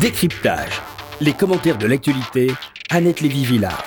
[0.00, 0.80] Décryptage.
[1.20, 2.52] Les commentaires de l'actualité,
[2.90, 3.84] Annette Lévy-Villard.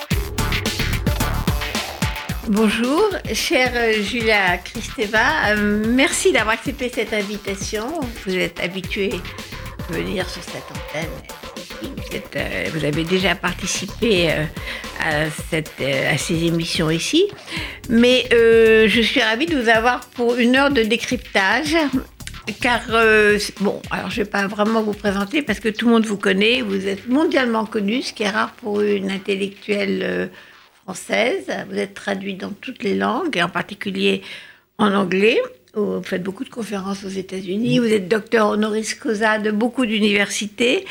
[2.50, 5.48] Bonjour, chère Julia Kristeva.
[5.48, 7.88] Euh, merci d'avoir accepté cette invitation.
[8.26, 9.14] Vous êtes habituée
[9.90, 11.10] à venir sur cette antenne.
[11.82, 15.30] Vous, euh, avez déjà participé euh,
[16.10, 17.30] à, ces émissions ici.
[17.90, 21.78] Mais je suis ravie de vous avoir pour une heure de décryptage
[22.52, 25.94] car, euh, bon, alors je ne vais pas vraiment vous présenter parce que tout le
[25.94, 30.28] monde vous connaît, vous êtes mondialement connu, ce qui est rare pour une intellectuelle euh,
[30.84, 31.46] française.
[31.70, 34.22] Vous êtes traduit dans toutes les langues, et en particulier
[34.78, 35.40] en anglais.
[35.76, 37.80] Vous faites beaucoup de conférences aux États-Unis.
[37.80, 40.86] Vous êtes docteur honoris causa de beaucoup d'universités.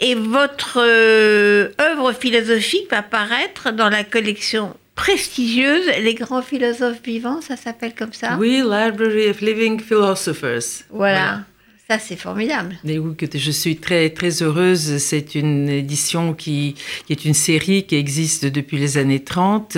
[0.00, 7.40] Et votre euh, œuvre philosophique va paraître dans la collection prestigieuse, les grands philosophes vivants,
[7.40, 10.84] ça s'appelle comme ça Oui, Library of Living Philosophers.
[10.90, 11.44] Voilà.
[11.88, 12.76] Ça, c'est formidable.
[12.82, 14.96] Mais oui, je suis très, très heureuse.
[14.98, 16.74] C'est une édition qui,
[17.06, 19.76] qui, est une série qui existe depuis les années 30.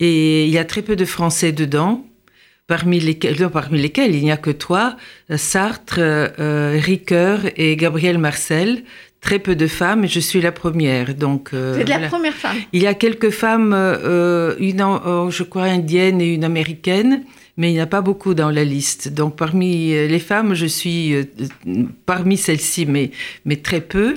[0.00, 2.06] Et il y a très peu de Français dedans.
[2.66, 4.96] Parmi lesquels, parmi lesquels il n'y a que toi,
[5.36, 8.84] Sartre, euh, Ricoeur et Gabriel Marcel
[9.24, 11.14] très peu de femmes et je suis la première.
[11.14, 15.42] Donc, euh, Vous la première femme Il y a quelques femmes, euh, une, oh, je
[15.42, 17.24] crois, indienne et une américaine,
[17.56, 19.14] mais il n'y a pas beaucoup dans la liste.
[19.14, 21.14] Donc parmi les femmes, je suis
[22.04, 23.10] parmi celles-ci, mais,
[23.46, 24.14] mais très peu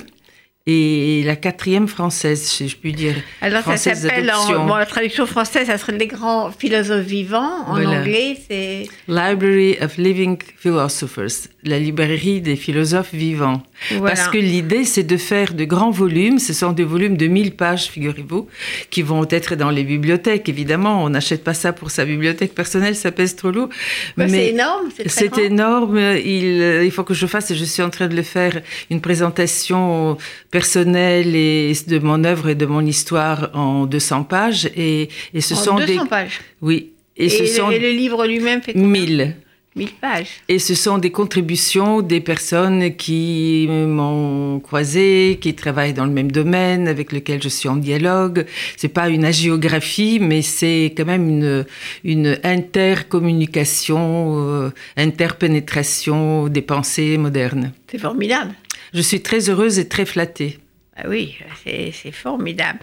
[0.70, 3.14] et la quatrième française, si je puis dire.
[3.40, 7.66] Alors ça s'appelle, bon, la traduction française, ça serait les grands philosophes vivants.
[7.66, 8.86] En anglais, c'est...
[9.08, 13.62] Library of Living Philosophers, la librairie des philosophes vivants.
[14.02, 17.52] Parce que l'idée, c'est de faire de grands volumes, ce sont des volumes de 1000
[17.52, 18.46] pages, figurez-vous,
[18.90, 20.50] qui vont être dans les bibliothèques.
[20.50, 23.70] Évidemment, on n'achète pas ça pour sa bibliothèque personnelle, ça pèse trop lourd.
[24.18, 25.98] Bah, c'est énorme, c'est énorme.
[25.98, 29.00] Il, il faut que je fasse, et je suis en train de le faire, une
[29.00, 30.18] présentation
[30.58, 34.68] personnel et de mon œuvre et de mon histoire en 200 pages.
[34.74, 36.90] Et, et ce en sont 200 pages Oui.
[37.16, 37.70] Et, ce sont...
[37.70, 39.36] et le livre lui-même fait combien 1000.
[39.76, 40.30] 1000 pages.
[40.48, 46.32] Et ce sont des contributions des personnes qui m'ont croisé, qui travaillent dans le même
[46.32, 48.44] domaine, avec lesquelles je suis en dialogue.
[48.76, 51.64] C'est pas une agiographie, mais c'est quand même une,
[52.02, 54.00] une intercommunication,
[54.38, 57.72] euh, interpénétration des pensées modernes.
[57.88, 58.54] C'est formidable.
[58.94, 60.58] Je suis très heureuse et très flattée.
[60.96, 62.80] Ah oui, c'est formidable.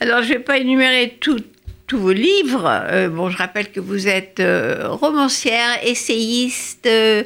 [0.00, 1.42] Alors, je ne vais pas énumérer tous
[1.92, 2.66] vos livres.
[2.66, 7.24] Euh, bon, je rappelle que vous êtes euh, romancière, essayiste, euh,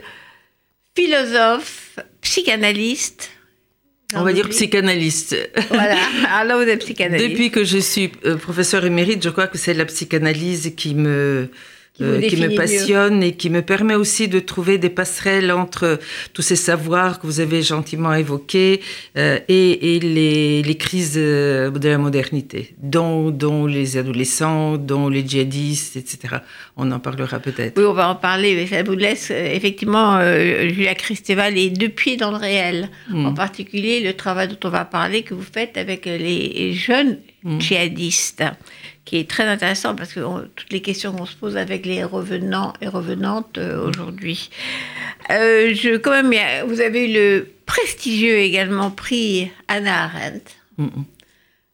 [0.97, 3.31] philosophe, psychanalyste.
[4.15, 5.37] On va dire psychanalyste.
[5.69, 5.97] Voilà,
[6.35, 7.31] alors vous êtes psychanalyste.
[7.31, 11.49] Depuis que je suis professeur émérite, je crois que c'est la psychanalyse qui me
[12.01, 15.99] qui, euh, me passionne et qui me permet aussi de trouver des passerelles entre
[16.33, 18.81] tous ces savoirs que vous avez gentiment évoqués
[19.17, 25.09] euh, et, et les, les, crises euh, de la modernité, dont, dont, les adolescents, dont
[25.09, 26.37] les djihadistes, etc.
[26.77, 27.79] On en parlera peut-être.
[27.79, 32.17] Oui, on va en parler, mais ça vous laisse effectivement, Julia Christeval est deux pieds
[32.17, 32.89] dans le réel.
[33.11, 33.27] Hmm.
[33.27, 37.61] En particulier, le travail dont on va parler que vous faites avec les jeunes hmm.
[37.61, 38.45] djihadistes
[39.05, 40.21] qui est très intéressant parce que
[40.55, 44.51] toutes les questions qu'on se pose avec les revenants et revenantes euh, aujourd'hui.
[45.31, 46.33] Euh, je, quand même,
[46.67, 50.57] vous avez eu le prestigieux également prix Anna Arendt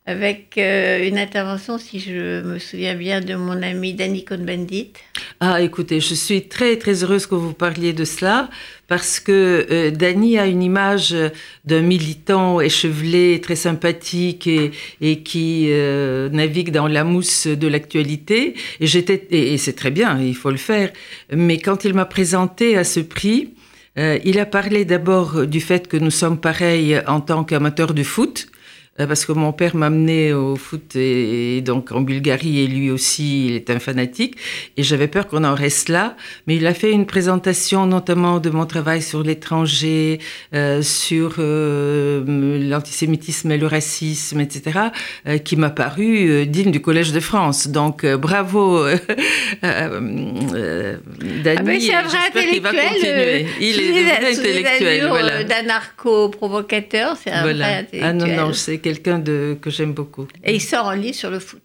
[0.07, 4.93] avec euh, une intervention, si je me souviens bien, de mon ami Danny Cohn-Bendit.
[5.41, 8.49] Ah, écoutez, je suis très très heureuse que vous parliez de cela
[8.87, 11.15] parce que euh, Danny a une image
[11.65, 18.55] d'un militant échevelé, très sympathique et, qui euh, navigue dans la mousse de l'actualité.
[18.79, 20.93] Et c'est très bien, il faut le faire.
[21.33, 23.55] Mais quand il m'a présenté à ce prix,
[23.97, 28.47] il a parlé d'abord du fait que nous sommes pareils en tant qu'amateurs de foot
[28.47, 28.56] euh,
[28.99, 33.47] parce que mon père m'a amené au foot et, donc en Bulgarie et lui aussi
[33.49, 34.37] il est un fanatique.
[34.77, 36.17] Et j'avais peur qu'on en reste là.
[36.47, 40.19] Mais il a fait une présentation notamment de mon travail sur l'étranger
[40.55, 42.25] euh, sur euh,
[42.69, 44.81] l'antisémitisme et le racisme etc
[45.27, 47.69] euh, qui m'a paru euh, digne du collège de France.
[47.69, 48.87] Donc bravo
[49.63, 55.45] Dani ah ben c'est un vrai intellectuel il est intellectuel voilà.
[55.45, 60.29] d'anarcho provocateur c'est un vrai intellectuel ah non non c'est quelqu'un de, que j'aime beaucoup.
[60.45, 61.61] Et il sort un livre sur le foot.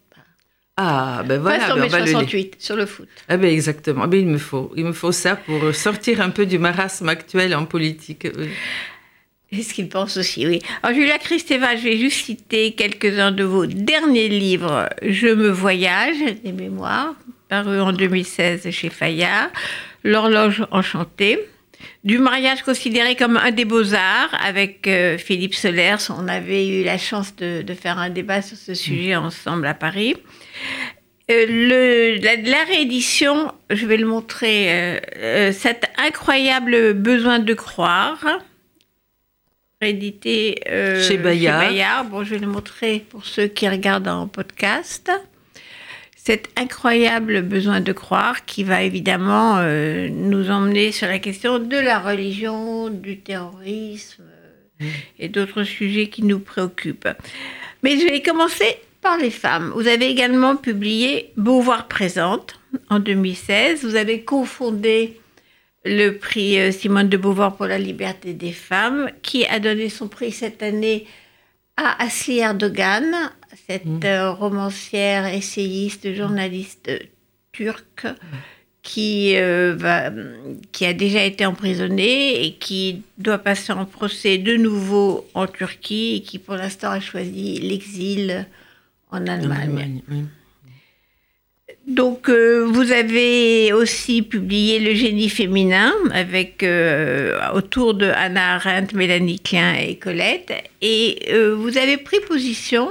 [0.75, 1.59] Ah, ben voilà.
[1.59, 3.07] Pas sur ben 68, sur le foot.
[3.29, 4.07] Ah ben exactement.
[4.07, 7.53] Ben, il me faut, il me faut ça pour sortir un peu du marasme actuel
[7.53, 8.27] en politique.
[9.51, 10.61] C'est ce qu'il pense aussi, oui.
[10.81, 14.89] Alors, Julia Kristeva, je vais juste citer quelques-uns de vos derniers livres.
[15.03, 17.13] Je me voyage, des mémoires,
[17.49, 19.49] paru en 2016 chez Fayard.
[20.03, 21.37] L'horloge enchantée,
[22.03, 26.09] du mariage considéré comme un des beaux-arts avec euh, Philippe Solers.
[26.09, 30.15] On avait eu la chance de, faire un débat sur ce sujet ensemble à Paris.
[31.29, 38.25] Euh, le, la, réédition, je vais le montrer, euh, cet incroyable besoin de croire,
[39.79, 40.61] réédité
[41.07, 42.07] chez Bayard.
[42.09, 45.11] Bon, je vais le montrer pour ceux qui regardent en podcast
[46.23, 51.77] cet incroyable besoin de croire qui va évidemment euh, nous emmener sur la question de
[51.77, 54.23] la religion, du terrorisme
[54.79, 54.85] mmh.
[55.17, 57.09] et d'autres sujets qui nous préoccupent.
[57.81, 59.71] Mais je vais commencer par les femmes.
[59.73, 62.59] Vous avez également publié Beauvoir présente
[62.91, 63.83] en 2016.
[63.83, 65.19] Vous avez cofondé
[65.85, 70.07] le prix euh, Simone de Beauvoir pour la liberté des femmes, qui a donné son
[70.07, 71.07] prix cette année
[71.77, 73.31] à Asli Erdogan,
[73.67, 73.99] cette mmh.
[74.03, 76.91] euh, romancière, essayiste, journaliste
[77.51, 78.07] turque
[78.81, 80.11] qui, euh, va,
[80.71, 86.15] qui a déjà été emprisonnée et qui doit passer en procès de nouveau en Turquie
[86.15, 88.47] et qui pour l'instant a choisi l'exil
[89.11, 90.01] en Allemagne.
[91.87, 96.65] Donc, euh, vous avez aussi publié Le génie féminin avec
[97.53, 100.53] autour de Anna Arendt, Mélanie Klein et Colette.
[100.81, 102.89] Et vous avez pris position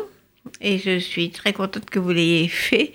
[0.62, 2.92] et je suis très contente que vous l'ayez fait,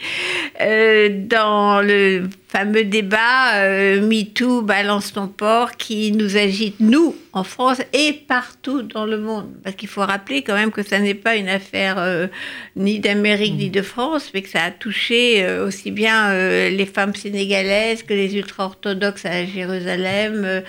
[0.62, 7.44] euh, dans le fameux débat euh, MeToo, balance ton port, qui nous agite, nous, en
[7.44, 9.50] France et partout dans le monde.
[9.64, 12.28] Parce qu'il faut rappeler quand même que ça n'est pas une affaire euh,
[12.76, 16.34] ni d'Amérique ni de France, mais que ça a touché aussi bien
[16.70, 20.64] les femmes sénégalaises que les ultra-orthodoxes à Jérusalem.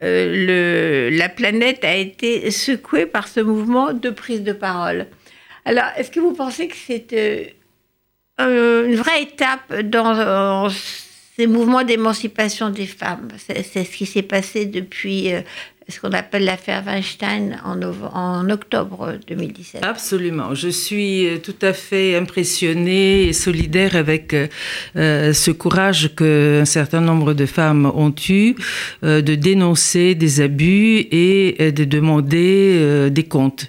[0.00, 5.06] Le, la planète a été secouée par ce mouvement de prise de parole.
[5.68, 7.54] Alors, est-ce que vous pensez que c'est
[8.40, 13.28] euh, une vraie étape dans, ces mouvements d'émancipation des femmes?
[13.36, 15.42] C'est ce qui s'est passé depuis euh,
[15.90, 19.82] ce qu'on appelle l'affaire Weinstein en, octobre 2017.
[19.82, 20.54] Absolument.
[20.54, 24.34] Je suis euh, tout à fait impressionnée et solidaire avec
[24.96, 28.54] euh, ce courage qu'un certain nombre de femmes ont eu
[29.02, 33.68] euh, de dénoncer des abus et de demander des comptes.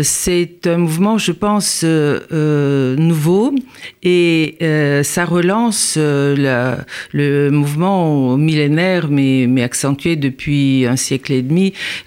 [0.00, 3.54] C'est un mouvement, je pense, nouveau
[4.02, 4.56] et
[5.04, 11.57] ça relance le mouvement millénaire mais accentué depuis un siècle et demi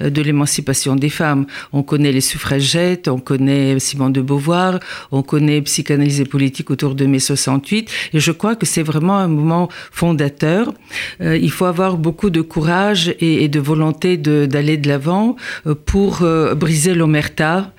[0.01, 1.45] euh, de l'émancipation des femmes.
[1.73, 4.79] On connaît les suffragettes, on connaît Simone de Beauvoir,
[5.11, 7.89] on connaît psychanalyse et politique autour de mai 68.
[8.13, 10.73] Et je crois que c'est vraiment un moment fondateur.
[11.21, 16.23] Euh, il faut avoir beaucoup de courage et, de volonté d'aller de l'avant euh, pour
[16.55, 17.73] briser l'omerta,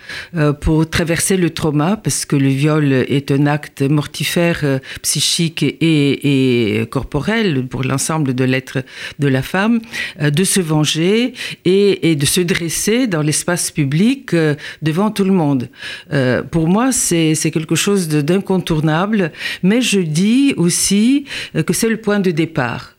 [0.60, 6.86] pour traverser le trauma, parce que le viol est un acte mortifère psychique et, et
[6.86, 8.78] corporel pour l'ensemble de l'être
[9.18, 9.80] de la femme,
[10.20, 11.32] de se venger
[11.64, 15.68] et, de se dresser dans l'espace public euh, devant tout le monde.
[16.12, 19.32] Euh, pour moi, c'est quelque chose d'incontournable,
[19.62, 21.24] mais je dis aussi
[21.56, 22.96] euh, que c'est le point de départ.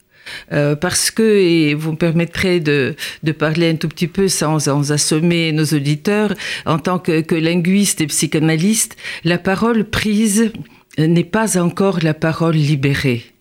[0.81, 4.91] parce que, et vous me permettrez de, de, parler un tout petit peu sans, sans
[4.91, 6.33] assommer nos auditeurs,
[6.65, 8.95] en tant que, que linguiste et psychanalyste,
[9.25, 10.51] la parole prise
[10.97, 13.32] n'est pas encore la parole libérée.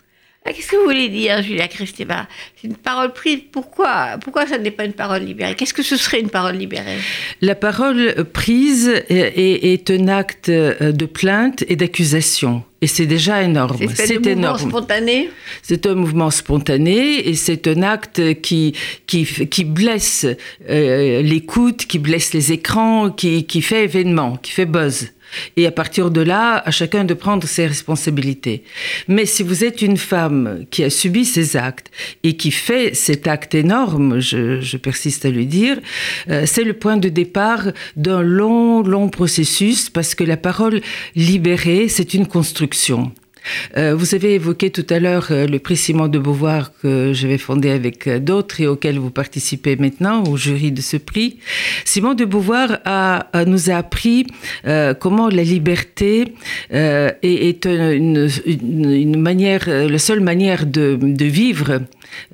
[0.45, 2.27] Ah, qu'est-ce que vous voulez dire, Julia Kristeva?
[2.57, 3.39] C'est une parole prise.
[3.53, 4.19] Pourquoi?
[4.21, 5.55] Pourquoi ça n'est pas une parole libérée?
[5.55, 6.99] Qu'est-ce que ce serait une parole libérée?
[7.41, 12.65] La parole prise est, un acte de plainte et d'accusation.
[12.81, 13.79] Et c'est déjà énorme.
[13.95, 15.31] C'est un mouvement spontané?
[15.63, 18.75] C'est un mouvement spontané et c'est un acte qui,
[19.07, 20.27] qui, qui blesse
[20.69, 25.13] euh, l'écoute, qui blesse les écrans, qui, qui fait événement, qui fait buzz.
[25.57, 28.63] Et à partir de là, à chacun de prendre ses responsabilités.
[29.09, 31.91] Mais si vous êtes une femme qui a subi ces actes
[32.23, 35.79] et qui fait cet acte énorme, je, persiste à le dire,
[36.29, 40.81] euh, c'est le point de départ d'un long, long processus parce que la parole
[41.15, 43.13] libérée, c'est une construction.
[43.77, 47.27] Euh, vous avez évoqué tout à l'heure euh, le prix Simon de Beauvoir que je
[47.27, 51.39] vais fonder avec euh, d'autres et auquel vous participez maintenant au jury de ce prix.
[51.85, 54.27] Simon de Beauvoir a, nous a appris
[55.01, 56.35] comment la liberté
[56.71, 61.81] est, une, une, manière, la seule manière de, de vivre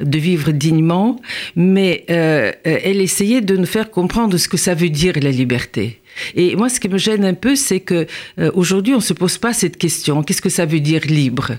[0.01, 1.21] de vivre dignement,
[1.57, 6.01] mais elle essayait de nous faire comprendre ce que ça veut dire la liberté.
[6.35, 8.07] Et moi, ce qui me gêne un peu, c'est que
[8.39, 10.23] euh, aujourd'hui, on se pose pas cette question.
[10.23, 11.53] Qu'est-ce que ça veut dire libre?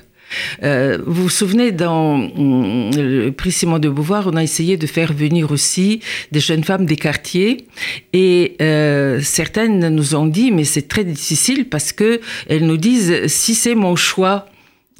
[0.61, 4.85] Euh, vous vous souvenez, dans mm, le prix Simon de Beauvoir, on a essayé de
[4.85, 7.65] faire venir aussi des jeunes femmes des quartiers
[8.13, 13.25] et euh, certaines nous ont dit, mais c'est très difficile parce que elles nous disent,
[13.25, 14.45] si c'est mon choix,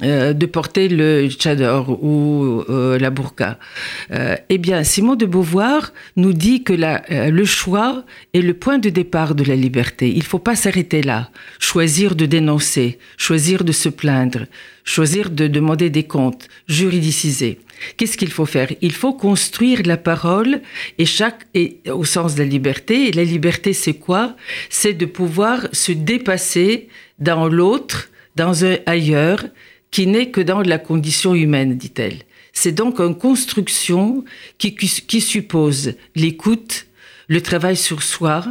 [0.02, 3.58] euh, de porter le tchador ou euh, la burqa.
[4.10, 8.78] Euh, eh bien, Simon de Beauvoir nous dit que la, le choix est le point
[8.78, 10.08] de départ de la liberté.
[10.08, 11.30] Il ne faut pas s'arrêter là.
[11.58, 14.46] Choisir de dénoncer, choisir de se plaindre,
[14.84, 17.58] choisir de demander des comptes, juridiciser.
[17.96, 18.72] Qu'est-ce qu'il faut faire?
[18.80, 20.60] Il faut construire la parole
[20.98, 23.08] et chaque et, au sens de la liberté.
[23.08, 24.36] Et la liberté, c'est quoi?
[24.68, 26.88] C'est de pouvoir se dépasser
[27.18, 29.44] dans l'autre, dans un ailleurs,
[29.90, 32.18] qui n'est que dans la condition humaine, dit-elle.
[32.52, 34.24] C'est donc une construction
[34.58, 36.86] qui, qui suppose l'écoute,
[37.28, 38.44] le travail sur soi,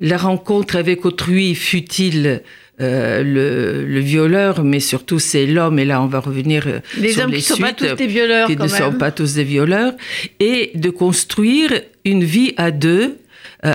[0.00, 2.42] la rencontre avec autrui, fut-il
[2.80, 7.12] euh, le, le, violeur, mais surtout c'est l'homme, et là on va revenir euh, les
[7.12, 9.10] sur hommes les qui ne sont pas tous des violeurs, qui quand ne sont pas
[9.10, 9.94] tous des violeurs,
[10.40, 11.70] et de construire
[12.04, 13.16] une vie à deux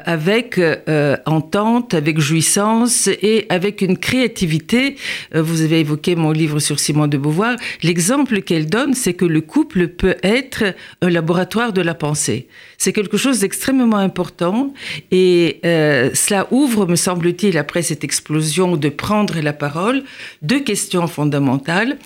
[0.05, 4.95] avec euh, entente, avec jouissance et avec une créativité.
[5.35, 7.55] Euh, vous avez évoqué mon livre sur Simone de Beauvoir.
[7.83, 12.47] L'exemple qu'elle donne, c'est que le couple peut être un laboratoire de la pensée.
[12.77, 14.73] C'est quelque chose d'extrêmement important
[15.11, 20.03] et euh, cela ouvre, me semble-t-il, après cette explosion de prendre la parole,
[20.41, 21.97] deux questions fondamentales.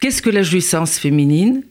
[0.00, 1.62] Qu'est-ce que la jouissance féminine?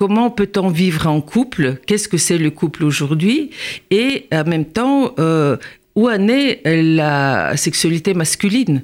[0.00, 1.76] Comment peut-on vivre en couple?
[1.84, 3.50] Qu'est-ce que c'est le couple aujourd'hui?
[3.90, 5.58] Et en même temps, euh,
[5.94, 8.82] où en est la sexualité masculine?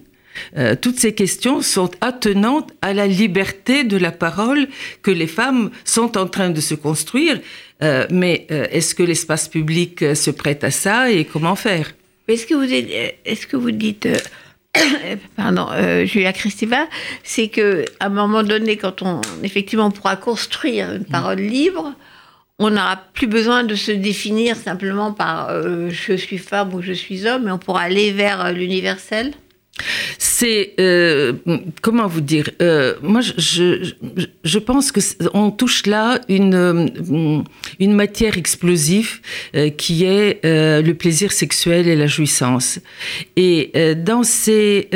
[0.58, 4.68] Euh, toutes ces questions sont attenantes à la liberté de la parole
[5.00, 7.40] que les femmes sont en train de se construire.
[7.82, 11.94] Euh, mais est-ce que l'espace public se prête à ça et comment faire?
[12.28, 12.54] Est-ce que
[13.24, 14.06] est-ce que vous dites,
[15.36, 16.86] pardon, euh, Julia Kristeva,
[17.22, 21.94] c'est que à un moment donné, quand on effectivement on pourra construire une parole libre,
[22.58, 26.92] on n'aura plus besoin de se définir simplement par euh, je suis femme ou je
[26.92, 29.34] suis homme, mais on pourra aller vers euh, l'universel.
[30.18, 31.34] C'est euh,
[31.82, 35.00] comment vous dire euh, Moi, je, pense que
[35.34, 37.42] on touche là une euh,
[37.78, 39.20] une matière explosive
[39.76, 42.78] qui est le plaisir sexuel et la jouissance.
[43.36, 44.88] Et dans ces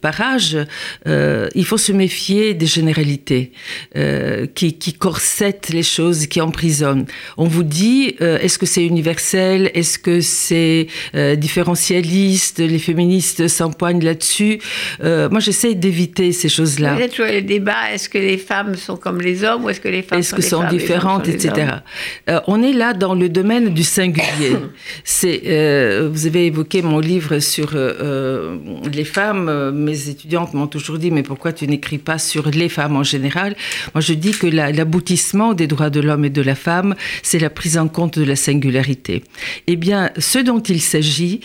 [0.00, 0.58] parages,
[1.06, 3.52] il faut se méfier des généralités
[4.54, 7.06] qui, corsettent les choses, qui emprisonnent.
[7.36, 9.70] On vous dit, est-ce que c'est universel?
[9.74, 10.86] Est-ce que c'est
[11.36, 12.60] différentialiste
[12.94, 14.58] féministes s'empoignent là-dessus.
[15.02, 16.94] Euh, moi, j'essaie d'éviter ces choses-là.
[16.94, 19.88] Peut-être toujours le débat est-ce que les femmes sont comme les hommes ou est-ce que
[19.88, 21.52] les femmes Est-ce sont que les sont femmes, les différentes, sont les etc.
[21.72, 21.80] hommes
[22.30, 24.52] Euh, on est là dans le domaine du singulier.
[25.04, 29.70] C'est, euh, vous avez évoqué mon livre sur les femmes.
[29.74, 33.56] Mes étudiantes m'ont toujours dit, mais pourquoi tu n'écris pas sur les femmes en général?
[33.94, 37.38] Moi, je dis que la- l'aboutissement des droits de l'homme et de la femme, c'est
[37.40, 39.24] la prise en compte de la singularité.
[39.66, 41.40] Eh bien, ce dont il s'agit,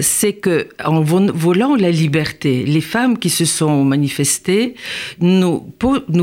[0.00, 4.74] c'est que en vo- volant la liberté, les femmes qui se sont manifestées
[5.20, 5.60] nous,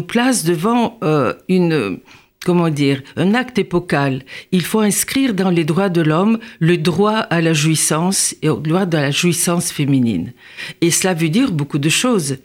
[0.08, 2.00] placent devant euh, une
[2.46, 4.22] comment dire, un acte épocal.
[4.52, 8.56] Il faut inscrire dans les droits de l'homme le droit à la jouissance et le
[8.58, 10.34] droit de la jouissance féminine.
[10.82, 12.36] Et cela veut dire beaucoup de choses.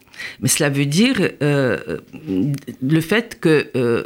[0.40, 1.98] Mais cela veut dire euh,
[2.80, 4.04] le fait que euh,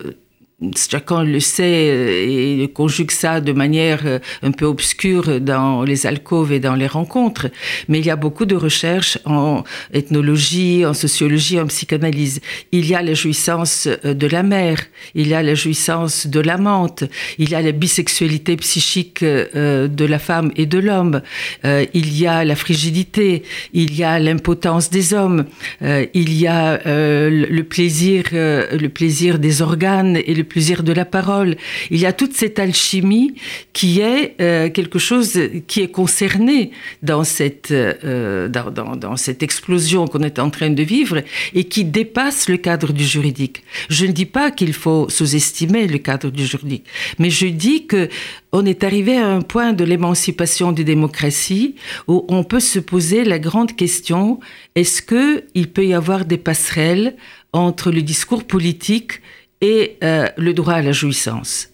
[0.76, 6.06] chacun le sait euh, et conjugue ça de manière euh, un peu obscure dans les
[6.06, 7.48] alcôves et dans les rencontres.
[7.88, 12.40] Mais il y a beaucoup de recherches en ethnologie, en sociologie, en psychanalyse.
[12.70, 14.78] Il y a la jouissance euh, de la mère,
[15.14, 17.04] il y a la jouissance de l'amante,
[17.38, 21.22] il y a la bisexualité psychique de la femme et de l'homme,
[21.64, 23.42] il y a la frigidité,
[23.72, 25.44] il y a l'impotence des hommes,
[25.80, 31.56] il y a le plaisir, le plaisir des organes et le plaisir de la parole.
[31.90, 33.34] Il y a toute cette alchimie
[33.72, 36.70] qui est euh, quelque chose qui est concerné
[37.02, 41.22] dans cette, euh, dans, dans, dans cette explosion qu'on est en train de vivre
[41.54, 43.62] et qui dépasse le cadre du juridique.
[43.88, 46.84] Je ne dis pas qu'il faut sous-estimer le cadre du juridique,
[47.18, 48.08] mais je dis que
[48.54, 51.74] on est arrivé à un point de l'émancipation des démocraties
[52.06, 54.40] où on peut se poser la grande question
[54.74, 57.16] est-ce que il peut y avoir des passerelles
[57.54, 59.20] entre le discours politique
[59.62, 61.72] et euh, le droit à la jouissance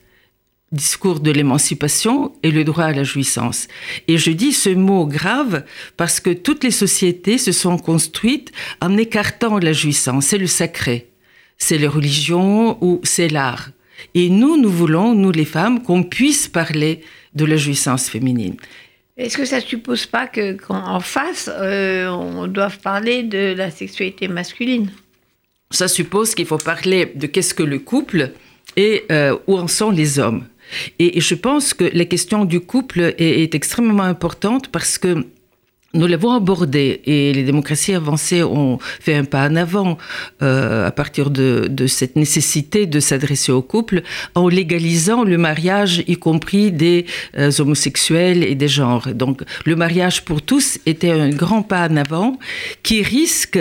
[0.72, 3.68] discours de l'émancipation et le droit à la jouissance.
[4.06, 5.64] Et je dis ce mot grave
[5.96, 8.52] parce que toutes les sociétés se sont construites
[8.82, 10.26] en écartant la jouissance.
[10.26, 11.08] C'est le sacré,
[11.56, 13.70] c'est la religion ou c'est l'art.
[14.14, 17.00] Et nous, nous voulons, nous les femmes, qu'on puisse parler
[17.34, 18.56] de la jouissance féminine.
[19.16, 24.28] Est-ce que ça suppose pas que qu'en face, euh, on doit parler de la sexualité
[24.28, 24.90] masculine?
[25.70, 28.32] Ça suppose qu'il faut parler de qu'est-ce que le couple
[28.76, 30.46] et euh, où en sont les hommes.
[30.98, 35.24] Et, je pense que la question du couple est extrêmement importante parce que
[35.94, 39.96] nous l'avons abordé et les démocraties avancées ont fait un pas en avant
[40.42, 44.02] euh, à partir de, de, cette nécessité de s'adresser au couple
[44.34, 47.06] en légalisant le mariage, y compris des
[47.38, 49.08] euh, homosexuels et des genres.
[49.14, 52.38] Donc le mariage pour tous était un grand pas en avant
[52.82, 53.58] qui risque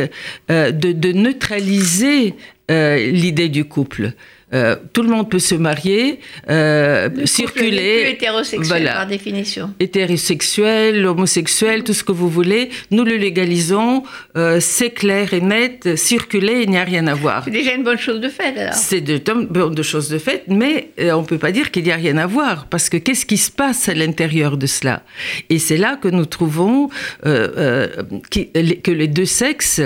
[0.51, 2.35] euh, de, de, neutraliser
[2.69, 4.11] euh, l'idée du couple.
[4.53, 8.03] Euh, tout le monde peut se marier, euh, le circuler.
[8.03, 8.93] Plus hétérosexuel voilà.
[8.93, 9.73] par définition.
[9.79, 12.69] Hétérosexuel, homosexuel, tout ce que vous voulez.
[12.91, 14.03] Nous le légalisons,
[14.37, 15.97] euh, c'est clair et net.
[15.97, 17.43] Circuler, il n'y a rien à voir.
[17.43, 18.73] C'est déjà une bonne chose de fait alors.
[18.73, 21.91] C'est de bonnes choses de fait, mais euh, on ne peut pas dire qu'il n'y
[21.91, 25.03] a rien à voir parce que qu'est-ce qui se passe à l'intérieur de cela?
[25.49, 26.89] Et c'est là que nous trouvons
[27.25, 27.87] euh,
[28.29, 28.49] qui,
[28.81, 29.81] que les deux sexes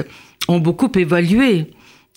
[0.48, 1.66] ont beaucoup évolué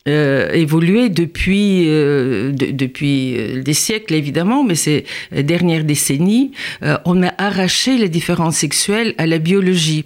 [0.06, 6.98] euh, évolué depuis euh, de, depuis euh, des siècles évidemment, mais ces dernières décennies, euh,
[7.04, 10.04] on a arraché les différences sexuelles à la biologie.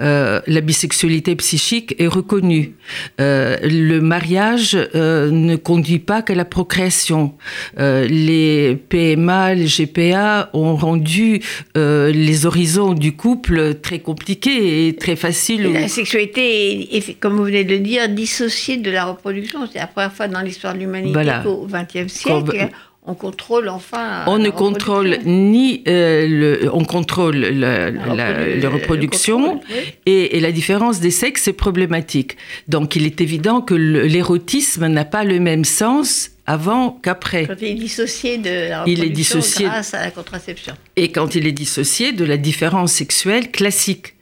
[0.00, 2.74] Euh, la bisexualité psychique est reconnue.
[3.20, 7.34] Euh, le mariage euh, ne conduit pas qu'à la procréation.
[7.78, 11.40] Les PMA, les GPA ont rendu
[11.74, 15.72] les horizons du couple très compliqués et très faciles.
[15.72, 19.60] La sexualité est, est, comme vous venez de le dire, dissociée de la reproduction.
[19.72, 21.40] C'est la première fois dans l'histoire de l'humanité voilà.
[21.40, 22.44] qu'au XXe siècle.
[22.46, 22.68] Comme,
[23.04, 24.24] on contrôle enfin.
[24.28, 29.76] On ne contrôle ni euh, le, on contrôle la, la, la, la reproduction le contrôle,
[29.76, 29.94] oui.
[30.06, 32.36] et, et, la différence des sexes est problématique.
[32.68, 37.46] Donc il est évident que l'érotisme n'a pas le même sens avant qu'après.
[37.46, 40.74] Quand il est dissocié de la il est dissocié, grâce à la contraception.
[40.94, 44.14] Et quand il est dissocié de la différence sexuelle classique.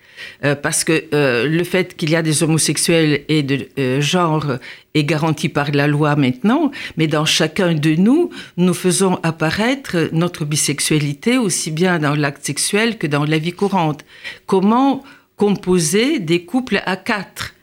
[0.44, 4.46] Euh, parce que euh, le fait qu'il y a des homosexuels et de euh, genre
[4.94, 10.44] est garanti par la loi maintenant, mais dans chacun de nous, nous faisons apparaître notre
[10.44, 14.04] bisexualité aussi bien dans l'acte sexuel que dans la vie courante.
[14.46, 15.02] Comment
[15.36, 17.54] composer des couples à quatre?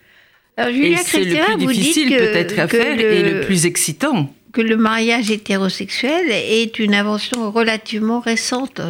[0.56, 3.02] Alors, Julia Et c'est le plus difficile peut-être à faire le...
[3.02, 4.32] et le plus excitant.
[4.52, 8.80] Que le mariage hétérosexuel est une invention relativement récente.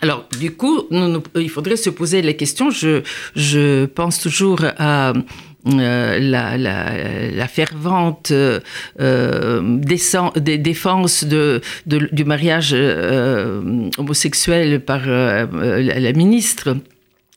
[0.00, 2.70] Alors, du coup, nous, il faudrait se poser la question.
[2.70, 3.02] Je,
[3.34, 5.12] je pense toujours à
[5.66, 15.46] euh, la, la, la, fervente euh, défense de, du mariage euh, homosexuel par euh,
[15.82, 16.76] la ministre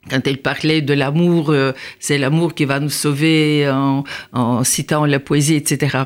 [0.09, 5.05] quand elle parlait de l'amour, euh, c'est l'amour qui va nous sauver en, en, citant
[5.05, 5.99] la poésie, etc.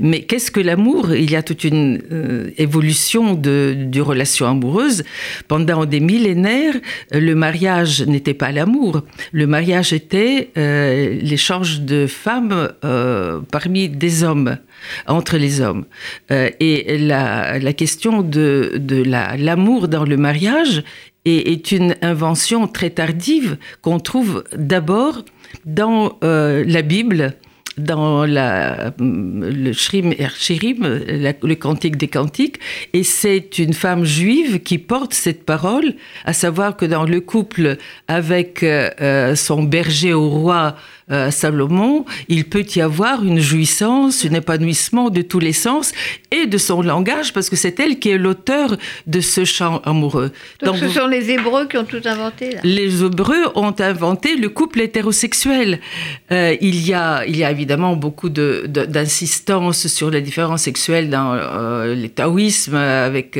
[0.00, 1.14] Mais qu'est-ce que l'amour?
[1.14, 5.04] Il y a toute une euh, évolution de, de relations amoureuses.
[5.48, 6.74] Pendant des millénaires,
[7.10, 9.02] le mariage n'était pas l'amour.
[9.32, 14.56] Le mariage était euh, l'échange de femmes euh, parmi des hommes
[15.06, 15.84] entre les hommes.
[16.30, 20.82] Euh, et la, la, question de, de l'amour la, dans le mariage
[21.24, 25.24] et est une invention très tardive qu'on trouve d'abord
[25.64, 27.34] dans euh, la Bible,
[27.78, 32.58] dans le Shrim le cantique des cantiques,
[32.92, 37.78] et c'est une femme juive qui porte cette parole, à savoir que dans le couple
[38.08, 40.76] avec euh, son berger au roi,
[41.10, 45.92] euh, Salomon, il peut y avoir une jouissance, un épanouissement de tous les sens
[46.30, 50.30] et de son langage, parce que c'est elle qui est l'auteur de ce chant amoureux.
[50.62, 52.52] Donc, Donc ce sont les Hébreux qui ont tout inventé.
[52.52, 52.60] Là.
[52.64, 55.80] Les Hébreux ont inventé le couple hétérosexuel.
[56.30, 61.34] Euh, il, y a, il y a évidemment beaucoup d'insistance sur la différence sexuelle dans
[61.34, 63.38] euh, le taoïsme avec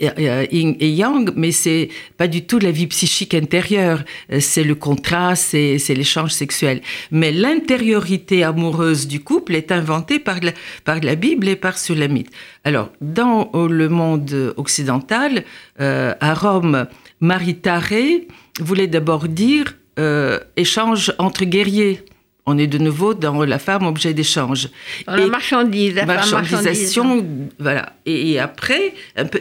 [0.00, 4.64] euh, yin et yang, mais c'est pas du tout la vie psychique intérieure, euh, c'est
[4.64, 6.80] le contraste, c'est l'échange sexuel.
[7.10, 12.30] Mais l'intériorité amoureuse du couple est inventée par la, Bible et par Sulamite.
[12.64, 15.44] Alors, dans le monde occidental,
[15.80, 16.86] euh, à Rome,
[17.20, 17.82] maritare
[18.60, 22.04] voulait d'abord dire euh, échange entre guerriers
[22.44, 24.68] on est de nouveau dans la femme objet d'échange.
[25.06, 27.48] La marchandise, la marchandisation, marchandise.
[27.58, 27.92] voilà.
[28.04, 28.94] Et, après,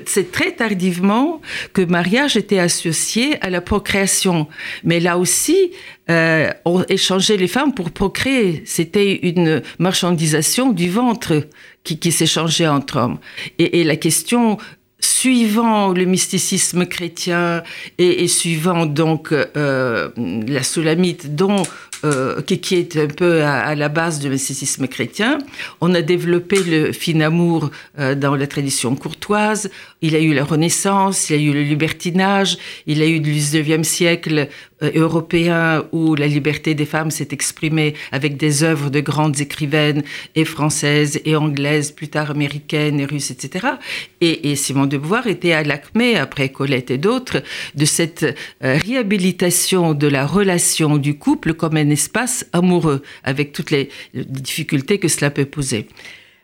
[0.05, 1.41] c'est très tardivement
[1.73, 4.47] que mariage était associé à la procréation.
[4.83, 5.71] Mais là aussi,
[6.11, 8.61] euh, on échangeait les femmes pour procréer.
[8.65, 11.47] C'était une marchandisation du ventre
[11.83, 13.17] qui, qui s'échangeait entre hommes.
[13.57, 14.59] Et, et la question
[15.01, 17.63] suivant le mysticisme chrétien
[17.97, 21.63] et, et suivant donc euh, la solamite dont
[22.03, 25.37] euh, qui, est un peu à, la base du mysticisme chrétien.
[25.81, 29.69] On a développé le fin amour euh, dans la tradition courtoise.
[30.01, 33.83] Il a eu la Renaissance, il a eu le libertinage, il a eu le 19e
[33.83, 34.49] siècle
[34.81, 40.03] européen où la liberté des femmes s'est exprimée avec des œuvres de grandes écrivaines
[40.35, 43.67] et françaises et anglaises, plus tard américaines et russes, etc.
[44.21, 47.43] Et, et Simone de Beauvoir était à l'acmé, après Colette et d'autres,
[47.75, 53.71] de cette euh, réhabilitation de la relation du couple comme un espace amoureux, avec toutes
[53.71, 55.87] les difficultés que cela peut poser.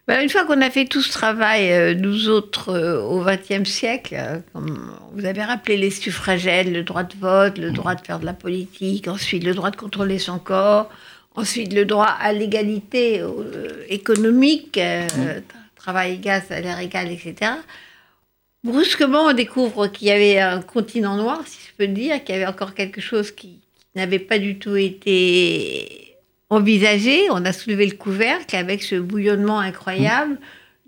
[0.07, 3.69] Ben, une fois qu'on a fait tout ce travail, euh, nous autres, euh, au XXe
[3.69, 7.99] siècle, euh, comme vous avez rappelé les suffragettes, le droit de vote, le droit de
[8.05, 10.89] faire de la politique, ensuite le droit de contrôler son corps,
[11.35, 13.21] ensuite le droit à l'égalité
[13.89, 14.79] économique,
[15.75, 17.51] travail égal, salaire égal, etc.
[18.63, 22.37] Brusquement, on découvre qu'il y avait un continent noir, si je peux dire, qu'il y
[22.37, 23.59] avait encore quelque chose qui
[23.93, 26.06] n'avait pas du tout été
[26.49, 30.37] envisagé, on a soulevé le couvercle avec ce bouillonnement incroyable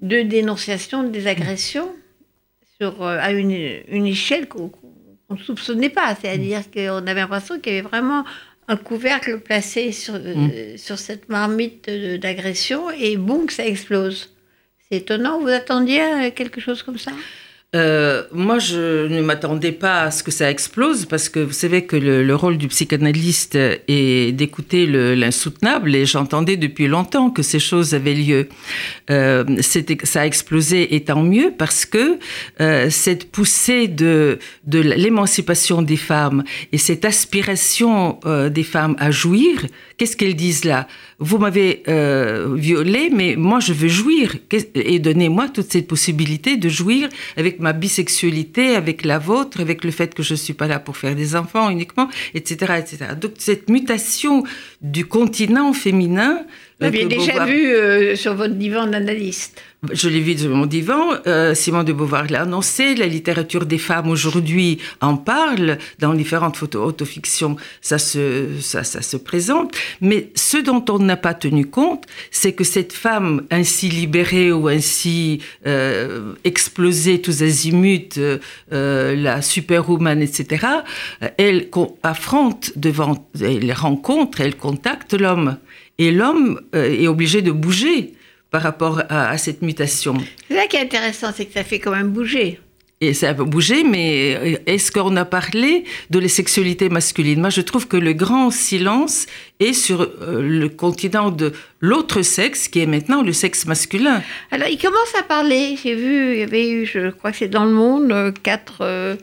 [0.01, 1.93] de dénonciation des agressions
[2.79, 4.71] sur, euh, à une, échelle qu'on
[5.29, 6.15] ne soupçonnait pas.
[6.15, 8.23] C'est-à-dire qu'on avait l'impression qu'il y avait vraiment
[8.67, 10.77] un couvercle placé sur, euh, mm.
[10.77, 14.33] sur cette marmite d'agression et boum, ça explose.
[14.87, 15.39] C'est étonnant.
[15.39, 17.11] Vous attendiez à quelque chose comme ça?
[17.75, 21.85] Euh, moi, je ne m'attendais pas à ce que ça explose parce que vous savez
[21.85, 27.93] que le, rôle du psychanalyste est d'écouter l'insoutenable et j'entendais depuis longtemps que ces choses
[27.93, 28.49] avaient lieu.
[29.11, 32.17] Euh, ça a explosé et tant mieux parce que
[32.59, 39.67] euh, cette poussée de, l'émancipation des femmes et cette aspiration euh, des femmes à jouir,
[39.97, 40.87] qu'est-ce qu'elles disent là?
[41.21, 41.83] Vous m'avez
[42.55, 44.37] violée, mais moi je veux jouir
[44.73, 49.91] et donnez-moi toute cette possibilité de jouir avec ma bisexualité, avec la vôtre, avec le
[49.91, 52.97] fait que je ne suis pas là pour faire des enfants uniquement, etc., etc.
[53.19, 54.43] Donc cette mutation
[54.81, 56.45] du continent féminin.
[56.79, 59.61] Vous l'aviez déjà vu euh, sur votre divan d'analyste.
[59.91, 61.13] Je l'ai vu sur mon divan.
[61.25, 62.95] Euh, Simone de Beauvoir l'a annoncé.
[62.95, 65.77] La littérature des femmes aujourd'hui en parle.
[65.99, 69.73] Dans différentes photos autofictions, ça se, ça, ça se présente.
[70.01, 74.67] Mais ce dont on n'a pas tenu compte, c'est que cette femme ainsi libérée ou
[74.67, 80.65] ainsi euh, explosée tous azimuts, euh, la superwoman, etc.,
[81.37, 81.69] elle
[82.03, 85.57] affronte devant, elle rencontre, elle contacte l'homme.
[85.99, 88.13] Et l'homme est obligé de bouger
[88.51, 90.15] par rapport à, cette mutation.
[90.47, 92.59] C'est ça qui est intéressant, c'est que ça fait quand même bouger.
[93.01, 97.39] Et ça a bougé, mais est-ce qu'on a parlé de la sexualité masculine?
[97.39, 99.25] Moi, je trouve que le grand silence
[99.61, 104.21] est sur euh, le continent de l'autre sexe, qui est maintenant le sexe masculin.
[104.51, 105.77] Alors, il commence à parler.
[105.81, 108.79] J'ai vu, il y avait eu, je crois que c'est dans le monde, euh, quatre...
[108.81, 109.15] Euh,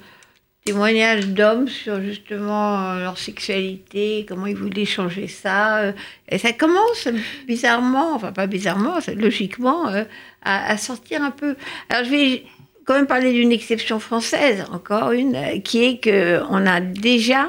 [0.67, 5.79] témoignages d'hommes sur justement euh, leur sexualité, comment ils voulaient changer ça.
[5.79, 5.93] Euh,
[6.29, 7.09] et ça commence
[7.47, 10.03] bizarrement, enfin pas bizarrement, logiquement, euh,
[10.43, 11.55] à, sortir un peu.
[11.89, 12.43] Alors je vais
[12.85, 17.49] quand même parler d'une exception française, encore une, qui est qu'on a déjà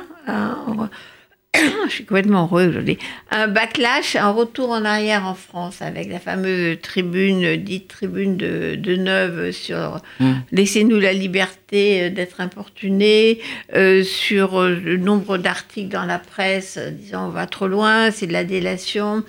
[1.88, 2.98] je suis complètement heureux aujourd'hui,
[3.32, 8.76] un backlash, un retour en arrière en France avec la fameuse tribune, dite tribune de,
[8.76, 10.32] de Neuve sur mmh.
[10.52, 13.40] laissez-nous la liberté d'être importunés,
[13.76, 18.34] euh, sur le nombre d'articles dans la presse disant on va trop loin, c'est de
[18.34, 19.24] la délation.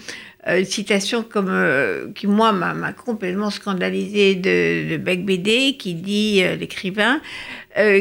[0.47, 6.43] Euh, citation comme, euh, qui, moi, m'a complètement scandalisé de, de Beck BD, qui dit,
[6.59, 7.21] l'écrivain,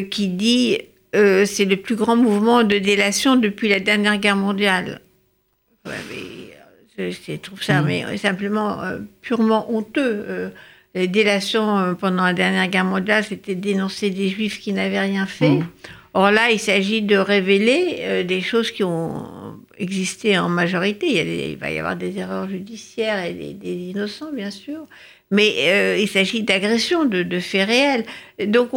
[0.10, 0.80] qui dit
[1.16, 5.02] euh, c'est le plus grand mouvement de délation depuis la dernière guerre mondiale.
[5.88, 7.86] Euh, je, trouve ça mm.
[7.86, 10.52] mais, simplement euh, purement honteux.
[10.96, 15.50] les délations pendant la dernière guerre mondiale, c'était dénoncer des juifs qui n'avaient rien fait.
[15.50, 15.68] Mm.
[16.14, 19.24] Or là, il s'agit de révéler des choses qui ont
[19.78, 21.52] existé en majorité.
[21.52, 24.88] Il, va y avoir des erreurs judiciaires et des innocents, bien sûr
[25.32, 28.06] mais euh, il s'agit d'agression, de, faits réels.
[28.46, 28.70] Donc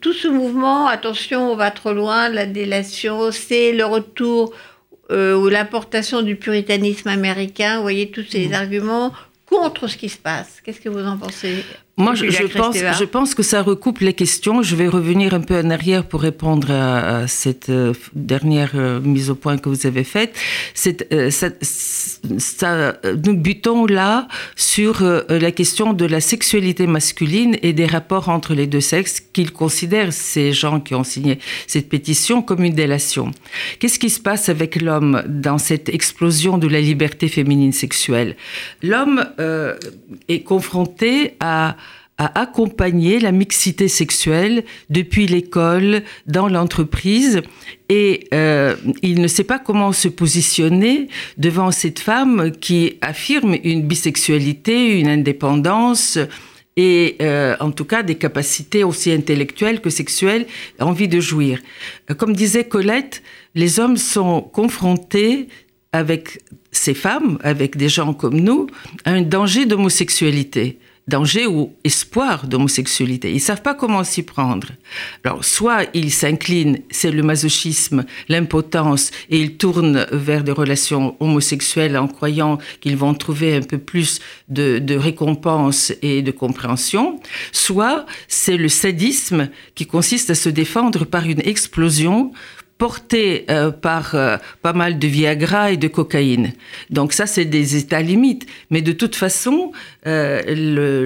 [0.00, 4.52] tout ce mouvement, attention, on va trop loin, la délation, c'est le retour
[5.10, 7.76] euh, ou l'importation du puritanisme américain.
[7.76, 8.54] Vous voyez tous ces mmh.
[8.54, 9.12] arguments
[9.46, 10.60] contre ce qui se passe.
[10.64, 11.64] Qu'est-ce que vous en pensez?
[11.98, 14.62] Moi, je, pense, je pense que ça recoupe les questions.
[14.62, 19.28] Je vais revenir un peu en arrière pour répondre à, cette euh, dernière euh, mise
[19.28, 20.34] au point que vous avez faite.
[21.12, 24.26] Euh, ça, nous butons là
[24.56, 29.52] sur la question de la sexualité masculine et des rapports entre les deux sexes qu'ils
[29.52, 33.32] considèrent, ces gens qui ont signé cette pétition, comme une délation.
[33.80, 38.36] Qu'est-ce qui se passe avec l'homme dans cette explosion de la liberté féminine sexuelle?
[38.82, 39.26] L'homme
[40.28, 41.76] est confronté à
[42.18, 47.40] à accompagner la mixité sexuelle depuis l'école, dans l'entreprise,
[47.88, 53.82] et euh, il ne sait pas comment se positionner devant cette femme qui affirme une
[53.82, 56.18] bisexualité, une indépendance
[56.76, 60.46] et euh, en tout cas des capacités aussi intellectuelles que sexuelles,
[60.80, 61.60] envie de jouir.
[62.16, 63.22] Comme disait Colette,
[63.54, 65.48] les hommes sont confrontés
[65.92, 68.66] avec ces femmes, avec des gens comme nous,
[69.04, 73.32] à un danger d'homosexualité danger ou espoir d'homosexualité.
[73.32, 74.68] Ils savent pas comment s'y prendre.
[75.24, 81.96] Alors, soit ils s'inclinent, c'est le masochisme, l'impotence, et ils tournent vers des relations homosexuelles
[81.96, 87.20] en croyant qu'ils vont trouver un peu plus de, de récompense et de compréhension.
[87.50, 92.32] Soit c'est le sadisme qui consiste à se défendre par une explosion
[92.82, 96.52] porté euh, par euh, pas mal de Viagra et de cocaïne.
[96.90, 98.44] Donc ça, c'est des états limites.
[98.70, 99.70] Mais de toute façon,
[100.08, 100.42] euh,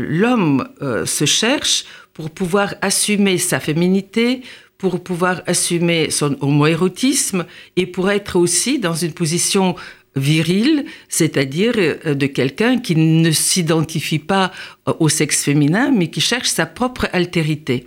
[0.09, 0.67] l'homme
[1.05, 1.85] se cherche
[2.15, 4.41] pour pouvoir assumer sa féminité,
[4.79, 7.45] pour pouvoir assumer son homoérotisme
[7.77, 9.77] et pour être aussi dans une position
[10.15, 14.51] virile, c'est-à-dire de quelqu'un qui ne s'identifie pas
[14.99, 17.87] au sexe féminin, mais qui cherche sa propre altérité.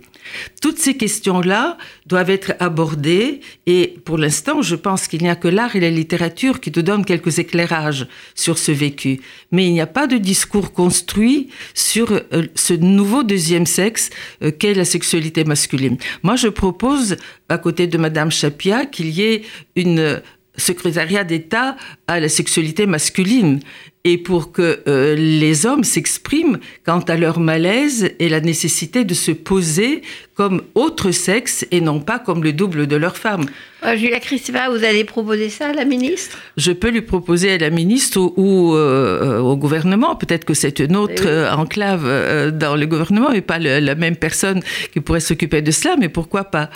[0.60, 5.48] Toutes ces questions-là doivent être abordées et pour l'instant, je pense qu'il n'y a que
[5.48, 9.20] l'art et la littérature qui te donnent quelques éclairages sur ce vécu.
[9.52, 14.10] Mais il n'y a pas de discours construit sur euh, ce nouveau deuxième sexe
[14.42, 15.96] euh, qu'est la sexualité masculine.
[16.22, 17.16] Moi, je propose,
[17.48, 19.42] à côté de Madame Chapia, qu'il y ait
[19.76, 20.20] une
[20.56, 23.60] secrétariat d'État à la sexualité masculine
[24.04, 29.14] et pour que euh, les hommes s'expriment quant à leur malaise et la nécessité de
[29.14, 30.02] se poser
[30.40, 33.44] comme autre sexe et non pas comme le double de leur femme.
[33.84, 36.38] Euh, Julia Christeva, vous allez proposer ça à la ministre?
[36.56, 40.16] Je peux lui proposer à la ministre ou, euh, au gouvernement.
[40.16, 42.06] Peut-être que c'est une autre eh enclave
[42.52, 44.62] dans le gouvernement et pas la même personne
[44.94, 46.70] qui pourrait s'occuper de cela, mais pourquoi pas?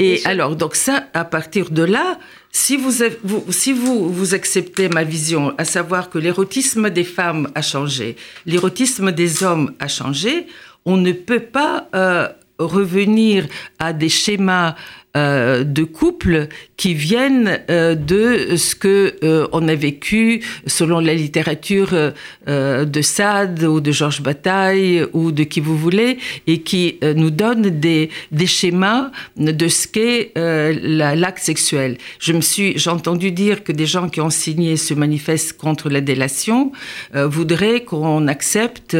[0.00, 2.18] Et, alors, donc ça, à partir de là,
[2.50, 2.94] si vous,
[3.50, 9.12] si vous, vous acceptez ma vision, à savoir que l'érotisme des femmes a changé, l'érotisme
[9.12, 10.48] des hommes a changé,
[10.84, 13.46] on ne peut pas euh, revenir
[13.78, 14.74] à des schémas
[15.16, 21.14] euh, de couples qui viennent euh, de ce que euh, on a vécu selon la
[21.14, 21.94] littérature
[22.48, 27.70] de Sade ou de Georges Bataille ou de qui vous voulez et qui nous donnent
[27.70, 31.96] des, des schémas de ce qu'est l'acte sexuel.
[32.18, 35.90] Je me suis, j'ai entendu dire que des gens qui ont signé ce manifeste contre
[35.90, 36.72] la délation
[37.14, 38.96] voudraient qu'on accepte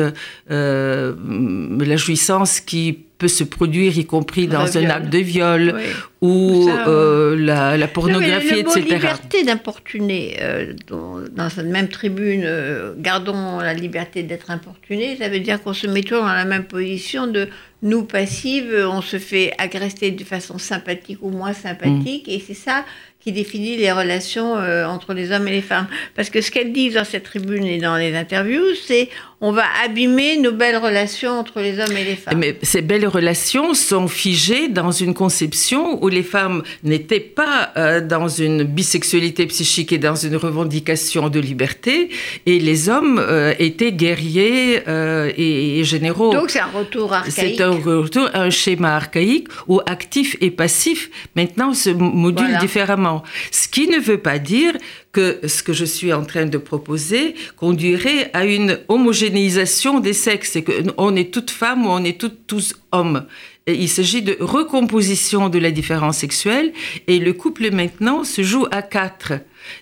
[0.48, 5.80] la jouissance qui peut se produire, y compris dans un acte de viol
[6.20, 8.80] ou euh, la, pornographie, etc.
[8.88, 15.16] La liberté d'importuner, euh, dans, dans, cette même tribune, euh, gardons la liberté d'être importuné,
[15.16, 17.48] ça veut dire qu'on se met toujours dans la même position de
[17.82, 22.30] nous passives, on se fait agresser de façon sympathique ou moins sympathique, mm.
[22.30, 22.84] et c'est ça
[23.20, 24.52] qui définit les relations
[24.86, 25.86] entre les hommes et les femmes.
[26.14, 29.08] Parce que ce qu'elle dit dans cette tribune et dans les interviews, c'est
[29.44, 32.38] on va abîmer nos belles relations entre les hommes et les femmes.
[32.38, 38.00] Mais ces belles relations sont figées dans une conception où les femmes n'étaient pas euh,
[38.00, 42.08] dans une bisexualité psychique et dans une revendication de liberté,
[42.46, 46.32] et les hommes euh, étaient guerriers euh, et, généraux.
[46.32, 47.56] Donc c'est un retour archaïque.
[47.56, 53.22] C'est un retour un schéma archaïque où actif et passif maintenant se modulent différemment.
[53.50, 54.72] Ce qui ne veut pas dire
[55.14, 60.56] que ce que je suis en train de proposer conduirait à une homogénéisation des sexes,
[60.56, 63.24] et qu'on est toutes femmes ou on est toutes tous hommes.
[63.66, 66.72] il s'agit de recomposition de la différence sexuelle
[67.06, 69.32] et le couple maintenant se joue à quatre.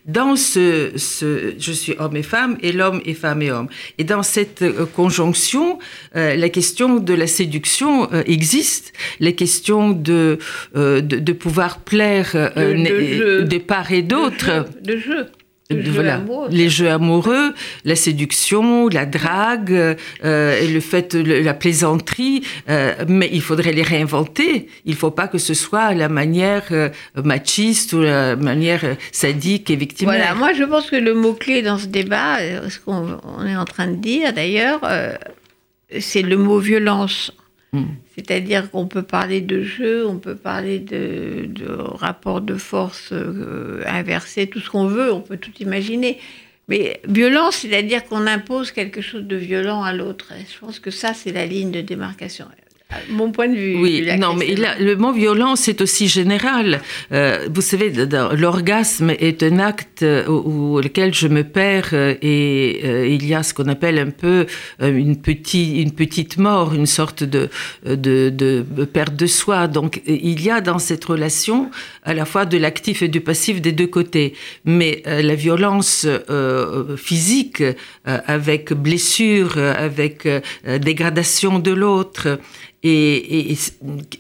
[0.07, 3.69] Dans ce, ce, je suis homme et femme et l'homme est femme et homme.
[3.99, 5.79] Et dans cette euh, conjonction,
[6.17, 10.39] euh, la question de la séduction euh, existe, la question de,
[10.75, 14.67] de, de, pouvoir plaire de, de, part et d'autre.
[14.87, 15.27] Jeu
[15.73, 17.55] voilà, les jeux amoureux,
[17.85, 19.73] la séduction, la drague,
[20.25, 24.69] euh, et le fait, la plaisanterie, euh, mais il faudrait les réinventer.
[24.85, 26.89] Il ne faut pas que ce soit la manière euh,
[27.23, 30.17] machiste ou la manière sadique et victimaire.
[30.17, 33.87] Voilà, moi je pense que le mot-clé dans ce débat, ce qu'on est en train
[33.87, 34.81] de dire d'ailleurs,
[36.01, 37.33] c'est le mot violence.
[37.73, 37.85] Mm.
[38.15, 43.83] C'est-à-dire qu'on peut parler de jeu, on peut parler de, de rapport de force euh,
[43.87, 46.19] inversé, tout ce qu'on veut, on peut tout imaginer.
[46.69, 50.33] Mais violence, c'est-à-dire qu'on impose quelque chose de violent à l'autre.
[50.53, 52.47] Je pense que ça, c'est la ligne de démarcation.
[53.11, 53.77] Mon point de vue.
[53.77, 56.81] Oui, non, mais le mot violence c'est aussi général.
[57.13, 57.93] Euh, vous savez,
[58.37, 63.43] l'orgasme est un acte où, lequel je me perds euh, et euh, il y a
[63.43, 64.47] ce qu'on appelle un peu
[64.81, 67.49] une, petite, une petite mort, une sorte de,
[67.85, 69.69] de, de, perte de soi.
[69.69, 71.71] Donc il y a dans cette relation
[72.03, 74.35] à la fois de l'actif et du passif des deux côtés.
[74.65, 76.07] Mais la violence
[76.97, 77.63] physique
[78.05, 80.29] avec blessure, avec
[80.65, 82.39] dégradation de l'autre,
[82.83, 83.53] et,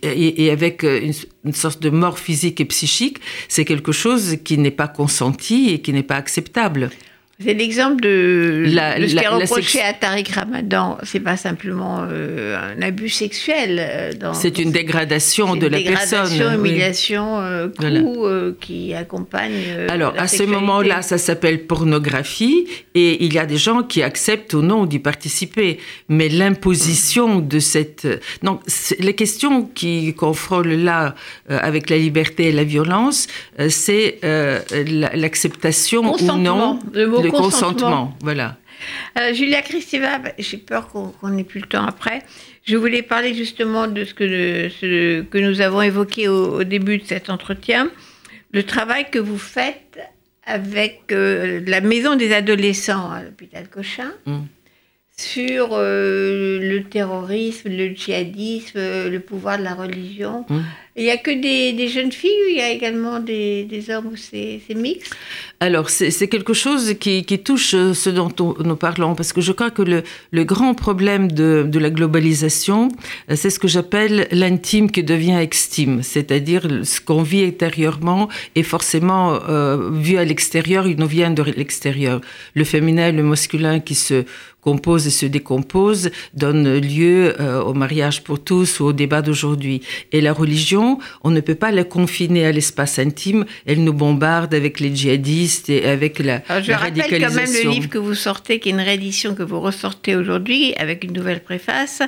[0.03, 1.12] et, et, avec une,
[1.44, 5.81] une, sorte de mort physique et psychique, c'est quelque chose qui n'est pas consenti et
[5.81, 6.90] qui n'est pas acceptable.
[7.45, 10.99] C'est l'exemple de, la, ce qui est reproché à Tariq Ramadan.
[11.03, 13.79] C'est pas simplement euh, un abus sexuel.
[13.81, 16.29] Euh, c'est une dégradation de la personne.
[16.29, 18.27] Dégradation, humiliation, euh, coup
[18.61, 19.53] qui accompagne.
[19.89, 24.55] Alors à ce moment-là, ça s'appelle pornographie et il y a des gens qui acceptent
[24.55, 25.79] ou non d'y participer.
[26.09, 28.07] Mais l'imposition de cette.
[28.43, 28.61] Donc
[28.99, 31.15] les questions qui confrontent là
[31.49, 33.27] avec la liberté et la violence,
[33.69, 34.19] c'est
[34.73, 36.79] l'acceptation ou non.
[36.93, 38.16] Le mot consentement.
[38.23, 38.57] Voilà.
[39.18, 42.23] Euh, Julia Christiva, bah, j'ai peur qu'on n'ait plus le temps après.
[42.64, 47.05] Je voulais parler justement de ce que, ce que nous avons évoqué au, début de
[47.05, 47.90] cet entretien,
[48.53, 49.99] le travail que vous faites
[50.45, 54.12] avec euh, la maison des adolescents à l'hôpital Cochin.
[54.27, 54.40] Mm.
[55.23, 60.45] Sur euh, le terrorisme, le djihadisme, le pouvoir de la religion.
[60.49, 60.61] Mm.
[60.95, 64.17] Il n'y a que des, jeunes filles ou il y a également des, hommes ou
[64.17, 65.17] c'est mixte
[65.59, 68.31] Alors, c'est quelque chose qui, touche euh, ce dont
[68.63, 72.89] nous parlons, parce que je crois que le, grand problème de, la globalisation,
[73.31, 78.63] euh, c'est ce que j'appelle l'intime qui devient extime, c'est-à-dire ce qu'on vit intérieurement est
[78.63, 82.21] forcément euh, vu à l'extérieur, il nous vient de l'extérieur.
[82.55, 84.25] Le féminin le masculin qui se
[84.62, 89.83] compose et se décompose, donne lieu euh, au mariage pour tous ou au débat d'aujourd'hui.
[90.12, 94.55] Et la religion, on ne peut pas la confiner à l'espace intime, elle nous bombarde
[94.55, 98.14] avec les djihadistes et avec la, Alors, je rappelle quand même le livre que vous
[98.14, 102.03] sortez, qui est une réédition que vous ressortez aujourd'hui avec une nouvelle préface,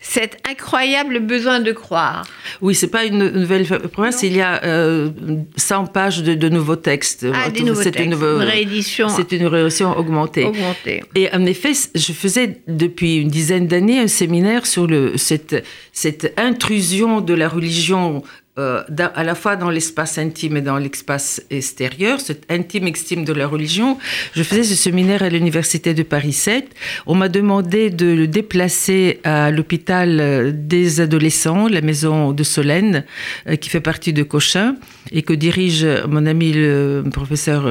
[0.00, 2.24] cet incroyable besoin de croire.
[2.60, 7.26] Oui, c'est pas une nouvelle préface, il y a 100 euh, pages de, nouveaux textes.
[7.34, 9.08] Ah, des nouveaux textes, une, réédition.
[9.08, 10.44] C'est une réédition augmentée.
[10.44, 11.02] augmentée.
[11.16, 16.32] Et en effet, je faisais depuis une dizaine d'années un séminaire sur le, cette, cette
[16.36, 18.22] intrusion de la religion
[18.58, 18.82] euh,
[19.14, 23.46] à la fois dans l'espace intime et dans l'espace extérieur, cette intime extime de la
[23.46, 23.98] religion.
[24.34, 26.66] Je faisais ce séminaire à l'université de Paris 7.
[27.06, 33.04] On m'a demandé de le déplacer à l'hôpital euh, des adolescents, la maison de Solène,
[33.46, 34.76] euh, qui fait partie de Cochin
[35.12, 37.64] et que dirige mon ami le professeur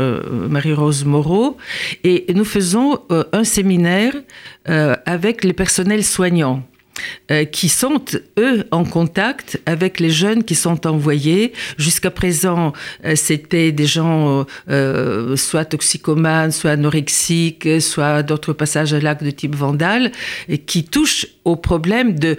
[0.49, 1.57] Marie-Rose Moreau.
[2.03, 4.13] Et nous faisons un séminaire
[4.65, 6.63] avec les personnels soignants.
[7.31, 8.01] Euh, qui sont,
[8.38, 11.53] eux, en contact avec les jeunes qui sont envoyés.
[11.77, 12.71] Jusqu'à présent,
[13.03, 19.31] euh, c'était des gens euh, soit toxicomanes, soit anorexiques, soit d'autres passages à l'acte de
[19.31, 20.12] type vandale,
[20.47, 22.38] et qui touchent au problème de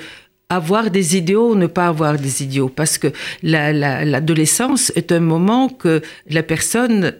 [0.48, 2.68] avoir des idéaux ou ne pas avoir des idéaux.
[2.68, 3.08] Parce que
[3.42, 7.12] l'adolescence est un moment que la personne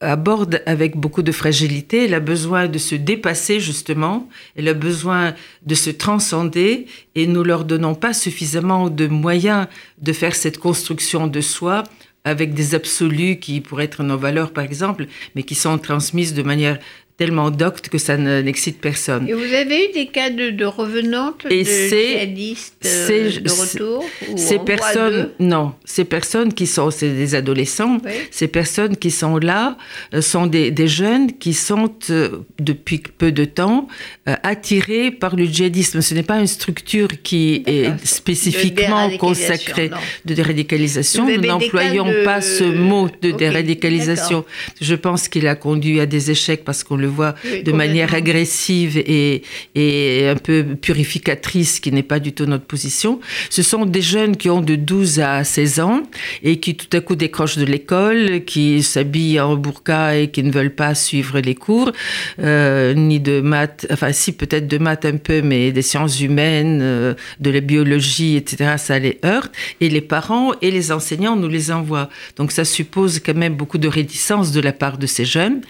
[0.00, 2.04] aborde avec beaucoup de fragilité.
[2.04, 5.34] Elle a besoin de se dépasser justement, elle a besoin
[5.66, 9.66] de se transcender et nous leur donnons pas suffisamment de moyens
[10.00, 11.84] de faire cette construction de soi
[12.24, 16.42] avec des absolus qui pourraient être nos valeurs par exemple, mais qui sont transmises de
[16.42, 16.78] manière
[17.20, 19.28] tellement docte que ça n'excite personne.
[19.28, 24.04] Et vous avez eu des cas de, de revenantes, et de djihadistes euh, de retour
[24.36, 27.98] Ces personnes, non, ces personnes qui sont, c'est des adolescents,
[28.30, 29.76] ces personnes qui sont là
[30.14, 33.86] euh, sont des, des jeunes qui sont euh, depuis peu de temps
[34.24, 36.00] attirés par le djihadisme.
[36.00, 39.90] Ce n'est pas une structure qui est spécifiquement consacrée
[40.24, 41.26] de déradicalisation.
[41.26, 44.46] Nous n'employons pas ce mot de déradicalisation.
[44.80, 48.96] Je pense qu'il a conduit à des échecs parce qu'on le voit de manière agressive
[48.98, 49.42] et,
[49.74, 53.20] et un peu purificatrice, qui n'est pas du tout notre position.
[53.48, 56.02] Ce sont des jeunes qui ont de 12 à 16 ans
[56.42, 60.50] et qui tout à coup décrochent de l'école, qui s'habillent en burqa et qui ne
[60.50, 61.92] veulent pas suivre les cours,
[62.40, 66.80] euh, ni de maths, enfin si peut-être de maths un peu, mais des sciences humaines,
[66.82, 69.52] euh, de la biologie, etc., ça les heurte.
[69.80, 72.08] Et les parents et les enseignants nous les envoient.
[72.36, 75.60] Donc ça suppose quand même beaucoup de réticence de la part de ces jeunes.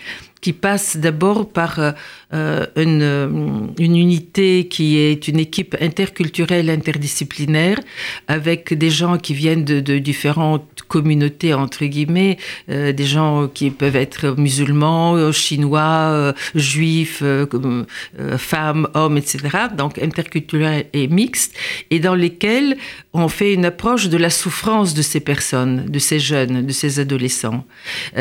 [0.40, 1.94] Qui passe d'abord par
[2.32, 3.28] euh, euh,
[3.78, 7.80] une, unité qui est une équipe interculturelle interdisciplinaire
[8.28, 12.38] avec des gens qui viennent de, de différentes communautés entre guillemets,
[12.68, 17.22] euh, des gens qui peuvent être musulmans, chinois, juifs,
[18.36, 19.40] femmes, hommes, etc.
[19.76, 21.56] Donc interculturel et mixte,
[21.90, 22.76] et dans lesquels
[23.12, 27.00] on fait une approche de la souffrance de ces personnes, de ces jeunes, de ces
[27.00, 27.64] adolescents.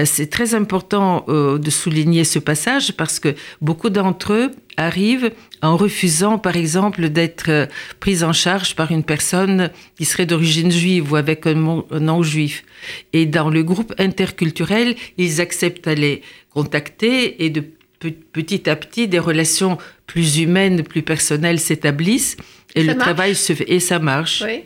[0.05, 5.31] C'est très important de souligner ce passage parce que beaucoup d'entre eux arrivent
[5.61, 7.67] en refusant, par exemple, d'être
[7.99, 12.63] pris en charge par une personne qui serait d'origine juive ou avec un nom juif.
[13.11, 17.63] Et dans le groupe interculturel, ils acceptent à les contacter et de
[18.31, 19.77] petit à petit, des relations
[20.07, 22.37] plus humaines, plus personnelles s'établissent
[22.75, 23.05] et ça le marche?
[23.05, 24.43] travail se fait et ça marche.
[24.45, 24.61] Oui.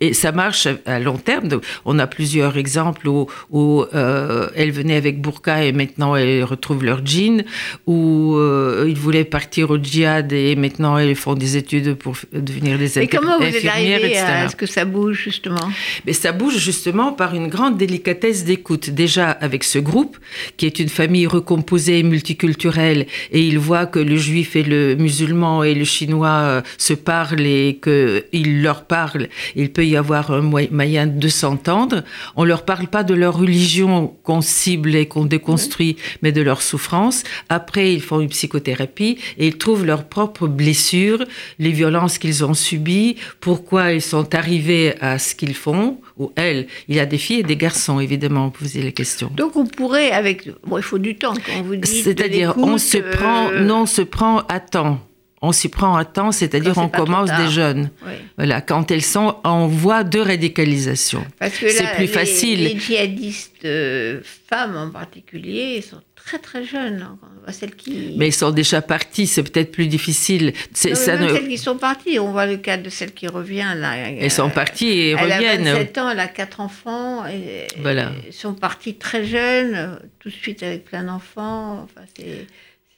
[0.00, 1.48] Et ça marche à long terme.
[1.48, 6.44] Donc, on a plusieurs exemples où, où euh, elles venaient avec burqa et maintenant elles
[6.44, 7.44] retrouvent leur jean,
[7.86, 12.78] où euh, ils voulaient partir au djihad et maintenant elles font des études pour devenir
[12.78, 15.70] des Mais comment vous êtes arrivé à ce que ça bouge justement?
[16.06, 18.90] Mais ça bouge justement par une grande délicatesse d'écoute.
[18.90, 20.16] Déjà avec ce groupe,
[20.56, 25.64] qui est une famille recomposée, multiculturelle, et ils voient que le juif et le musulman
[25.64, 29.28] et le chinois euh, se parlent et qu'ils leur parlent.
[29.66, 32.04] Il peut y avoir un moyen de s'entendre.
[32.36, 36.62] On leur parle pas de leur religion qu'on cible et qu'on déconstruit, mais de leur
[36.62, 37.24] souffrance.
[37.48, 41.24] Après, ils font une psychothérapie et ils trouvent leurs propres blessures,
[41.58, 46.68] les violences qu'ils ont subies, pourquoi ils sont arrivés à ce qu'ils font, ou elles.
[46.86, 49.32] Il y a des filles et des garçons, évidemment, posez les questions.
[49.34, 50.48] Donc on pourrait, avec...
[50.64, 52.04] Bon, il faut du temps, quand vous dites...
[52.04, 53.50] C'est-à-dire, on se prend...
[53.50, 53.64] Euh...
[53.64, 55.00] Non, on se prend à temps
[55.46, 57.90] on s'y prend à temps, c'est-à-dire on commence des jeunes.
[58.04, 58.12] Oui.
[58.36, 61.24] Voilà, quand elles sont en voie de radicalisation.
[61.40, 62.64] C'est plus les, facile.
[62.64, 67.02] Les djihadistes euh, femmes en particulier sont très très jeunes.
[67.02, 68.14] Hein, celles qui...
[68.18, 70.52] Mais elles sont déjà parties, c'est peut-être plus difficile.
[70.72, 71.28] C'est, ça ne...
[71.28, 73.72] Celles qui sont parties, on voit le cas de celle qui revient.
[73.76, 75.66] Là, elles sont parties et elle reviennent.
[75.66, 77.24] Elle a 27 ans, elle a quatre enfants.
[77.26, 78.10] Et, voilà.
[78.26, 81.84] Elles sont parties très jeunes, tout de suite avec plein d'enfants.
[81.84, 82.46] Enfin, c'est...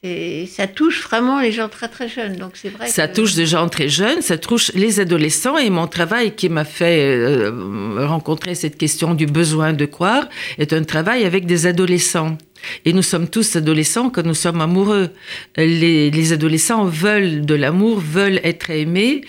[0.01, 2.37] Et ça touche vraiment les gens très très jeunes.
[2.37, 2.87] Donc c'est vrai.
[2.87, 3.15] Ça que...
[3.15, 5.57] touche des gens très jeunes, ça touche les adolescents.
[5.57, 10.71] Et mon travail qui m'a fait euh, rencontrer cette question du besoin de croire est
[10.71, 12.37] un travail avec des adolescents.
[12.85, 15.09] Et nous sommes tous adolescents quand nous sommes amoureux.
[15.57, 19.25] Les, les adolescents veulent de l'amour, veulent être aimés.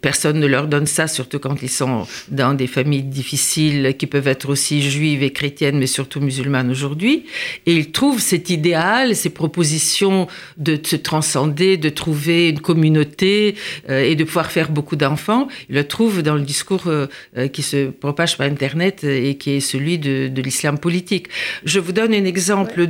[0.00, 4.28] Personne ne leur donne ça, surtout quand ils sont dans des familles difficiles qui peuvent
[4.28, 7.24] être aussi juives et chrétiennes, mais surtout musulmanes aujourd'hui.
[7.66, 13.54] Et ils trouvent cet idéal, ces propositions de se transcender, de trouver une communauté
[13.90, 15.48] euh, et de pouvoir faire beaucoup d'enfants.
[15.68, 17.08] Ils le trouvent dans le discours euh,
[17.52, 21.26] qui se propage par Internet et qui est celui de, de l'islam politique.
[21.64, 22.86] Je vous donne un exemple exemple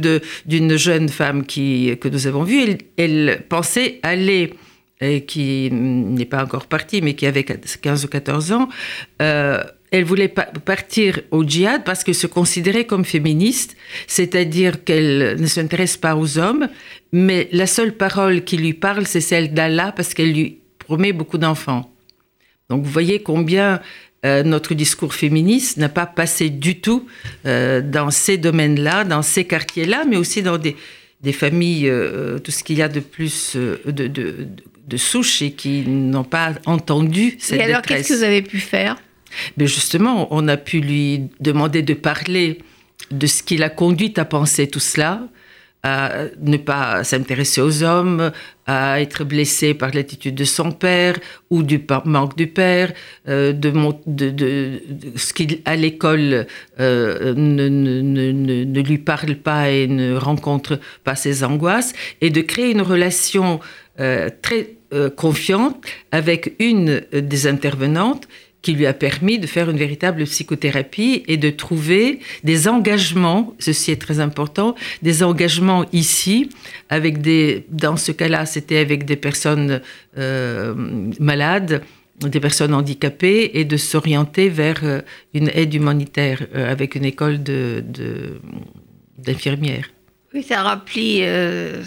[0.46, 2.62] d'une jeune femme qui, que nous avons vue.
[2.62, 4.52] Elle, elle pensait aller,
[5.00, 8.68] et qui n'est pas encore partie, mais qui avait 15 ou 14 ans,
[9.20, 13.76] euh, elle voulait pa partir au djihad parce qu'elle se considérait comme féministe,
[14.06, 16.68] c'est-à-dire qu'elle ne s'intéresse pas aux hommes,
[17.12, 21.38] mais la seule parole qui lui parle, c'est celle d'Allah parce qu'elle lui promet beaucoup
[21.38, 21.92] d'enfants.
[22.68, 23.80] Donc vous voyez combien
[24.24, 27.06] euh, notre discours féministe n'a pas passé du tout
[27.44, 30.74] euh, dans ces domaines-là, dans ces quartiers-là, mais aussi dans des,
[31.20, 31.92] des familles,
[32.42, 34.48] tout ce qu'il y a de plus de,
[34.86, 37.98] de, souches et qui n'ont pas entendu cette Et alors, détresse.
[37.98, 38.96] qu'est-ce que vous avez pu faire?
[39.56, 42.58] Mais justement, on a pu lui demander de parler
[43.10, 45.22] de ce qui l'a conduite à penser tout cela,
[45.82, 48.32] à ne pas s'intéresser aux hommes,
[48.66, 51.16] à être blessé par l'attitude de son père
[51.50, 52.92] ou du manque du père,
[53.28, 54.80] euh, de, de, de, de,
[55.14, 56.46] ce qui à l'école
[56.80, 62.30] euh, ne, ne, ne, ne, lui parle pas et ne rencontre pas ses angoisses, et
[62.30, 63.60] de créer une relation
[64.00, 64.75] euh, très
[65.16, 68.28] confiante avec une des intervenantes
[68.66, 73.92] qui lui a permis de faire une véritable psychothérapie et de trouver des engagements, ceci
[73.92, 76.50] est très important, des engagements ici,
[76.88, 79.80] avec des, dans ce cas-là, c'était avec des personnes
[80.18, 80.74] euh,
[81.20, 81.84] malades,
[82.18, 84.82] des personnes handicapées, et de s'orienter vers
[85.32, 87.38] une aide humanitaire euh, avec une école
[89.16, 89.90] d'infirmières.
[90.34, 91.84] Oui, ça remplit, euh,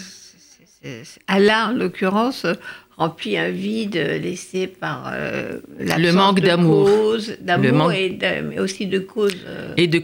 [1.26, 2.46] Allah en l'occurrence,
[3.00, 8.98] remplit un vide laissé par euh, le manque d'amour, d'amour et de, mais aussi de
[8.98, 9.38] cause.
[9.46, 9.72] Euh...
[9.78, 10.02] Et de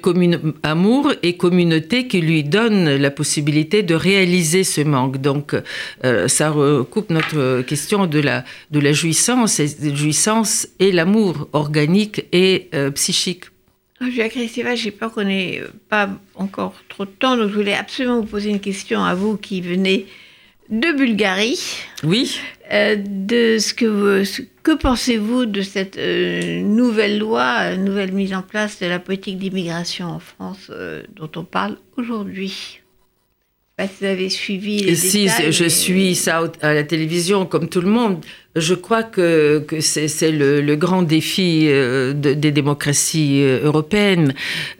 [0.63, 5.19] amour et communauté qui lui donne la possibilité de réaliser ce manque.
[5.19, 5.55] Donc,
[6.05, 11.49] euh, ça recoupe notre question de la, de la jouissance, et, de jouissance et l'amour
[11.53, 13.45] organique et euh, psychique.
[14.01, 18.21] Julia Kristeva, j'ai peur qu'on n'ait pas encore trop de temps, donc je voulais absolument
[18.21, 20.07] vous poser une question à vous qui venez
[20.71, 21.61] de Bulgarie.
[22.03, 22.39] Oui.
[22.73, 28.35] Euh, de ce que vous, que pensez-vous de cette euh, nouvelle loi, euh, nouvelle mise
[28.35, 30.71] en place de la politique d'immigration en France
[31.15, 32.81] dont on parle aujourd'hui?
[33.79, 37.47] Je sais pas si vous avez suivi les Si, je suis ça à la télévision
[37.47, 38.25] comme tout le monde.
[38.57, 44.33] Je crois que, que c'est le, le, grand défi euh, de, des démocraties euh, européennes.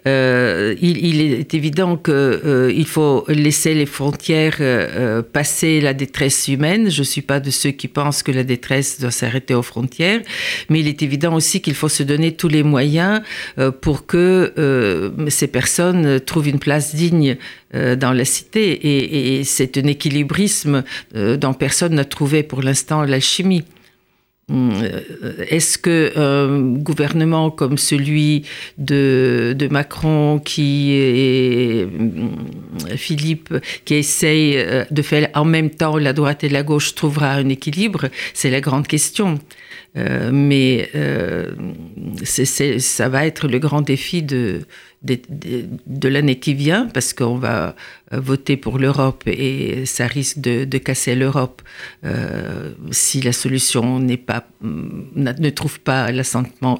[0.07, 6.47] Euh, il, il, est évident qu'il euh, faut laisser les frontières euh, passer la détresse
[6.47, 6.89] humaine.
[6.89, 10.21] Je ne suis pas de ceux qui pensent que la détresse doit s'arrêter aux frontières,
[10.69, 13.21] mais il est évident aussi qu'il faut se donner tous les moyens
[13.59, 17.37] euh, pour que ces personnes trouvent une place digne
[17.73, 18.71] dans la cité.
[18.71, 23.66] Et, et c'est un équilibrisme dont personne n'a trouvé pour l'instant l'alchimie.
[24.49, 25.01] Euh,
[25.49, 28.45] est-ce que un gouvernement comme celui
[28.77, 36.13] de, Macron qui est euh, Philippe qui essaye euh, de faire en même temps la
[36.13, 39.37] droite et la gauche trouvera un équilibre C'est la grande question.
[39.97, 41.51] Euh, mais euh,
[42.23, 44.61] c est, c est, ça va être le grand défi de,
[45.03, 47.75] de, l'année qui vient parce qu'on va
[48.11, 51.61] voter pour l'Europe et ça risque de, casser l'Europe
[52.05, 56.79] euh, si la solution n'est pas ne trouve pas l'assentiment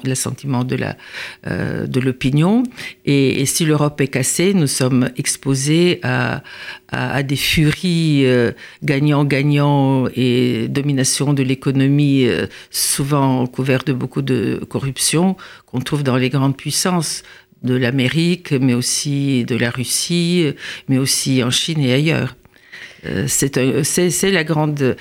[1.46, 2.62] euh, de l'opinion.
[3.04, 6.42] Et, si l'Europe est cassée nous sommes exposés à,
[6.88, 8.52] à, des furies euh,
[8.82, 16.02] gagnant gagnant et domination de l'économie euh, souvent couvert de beaucoup de corruption qu'on trouve
[16.02, 17.22] dans les grandes puissances
[17.62, 20.52] de l'Amérique, mais aussi de la Russie,
[20.88, 22.36] mais aussi en Chine et ailleurs.
[23.06, 24.96] Euh, c'est la grande.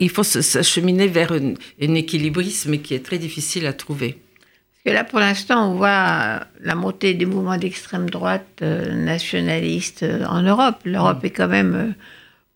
[0.00, 4.18] Il faut s'acheminer vers un, un équilibrisme qui est très difficile à trouver.
[4.84, 10.02] Parce que là, pour l'instant, on voit la montée des mouvements d'extrême droite euh, nationalistes
[10.02, 10.76] euh, en Europe.
[10.84, 11.26] L'Europe mmh.
[11.26, 11.94] est quand même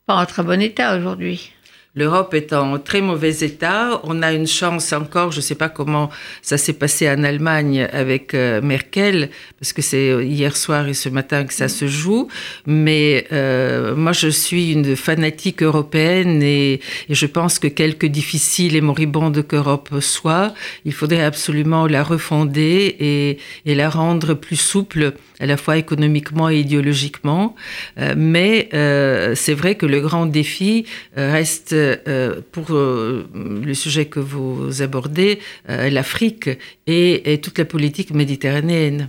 [0.06, 1.52] pas en très bon état aujourd'hui.
[1.96, 4.02] L'Europe est en très mauvais état.
[4.04, 6.10] On a une chance encore, je ne sais pas comment
[6.42, 11.08] ça s'est passé en Allemagne avec euh, Merkel, parce que c'est hier soir et ce
[11.08, 12.28] matin que ça se joue.
[12.66, 18.76] Mais euh, moi, je suis une fanatique européenne et, et je pense que quelque difficile
[18.76, 20.52] et moribonde qu'Europe soit,
[20.84, 26.48] il faudrait absolument la refonder et, et la rendre plus souple à la fois économiquement
[26.48, 27.54] et idéologiquement.
[27.98, 30.86] Euh, mais euh, c'est vrai que le grand défi
[31.18, 31.74] euh, reste
[32.08, 36.50] euh, pour euh, le sujet que vous abordez, euh, l'Afrique
[36.86, 39.08] et, toute la politique méditerranéenne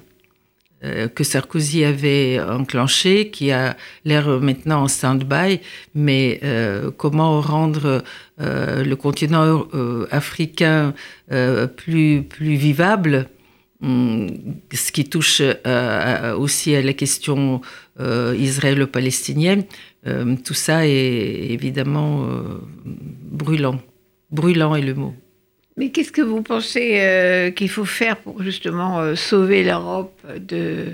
[1.15, 3.75] que Sarkozy avait enclenché, qui a
[4.05, 5.59] l'air maintenant en stand-by,
[5.95, 6.39] mais
[6.97, 8.03] comment rendre
[8.37, 9.67] le continent
[10.11, 10.93] africain
[11.75, 13.27] plus, vivable
[13.81, 15.41] ce qui touche
[16.37, 17.61] aussi à la question
[17.99, 19.63] israélo-palestinienne,
[20.07, 23.79] euh, tout ça est évidemment euh, brûlant.
[24.31, 25.13] Brûlant est le mot.
[25.75, 30.87] Mais qu'est-ce que vous pensez euh, qu'il faut faire pour justement sauver l'Europe de,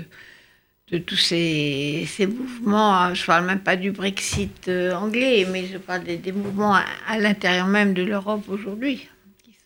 [0.90, 5.78] de tous ces, ces mouvements Je ne parle même pas du Brexit anglais, mais je
[5.78, 9.08] parle des, mouvements à l'intérieur même de l'Europe aujourd'hui,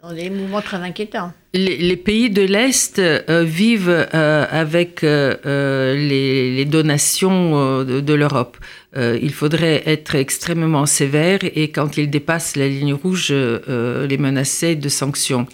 [0.01, 1.33] mouvements très inquiétants.
[1.55, 8.59] Les, pays de l'Est euh, vivent euh, avec euh, les, donations de, l'Europe.
[8.97, 14.89] Il faudrait être extrêmement sévère et quand ils dépassent la ligne rouge, les menacer de
[14.89, 15.47] sanctions.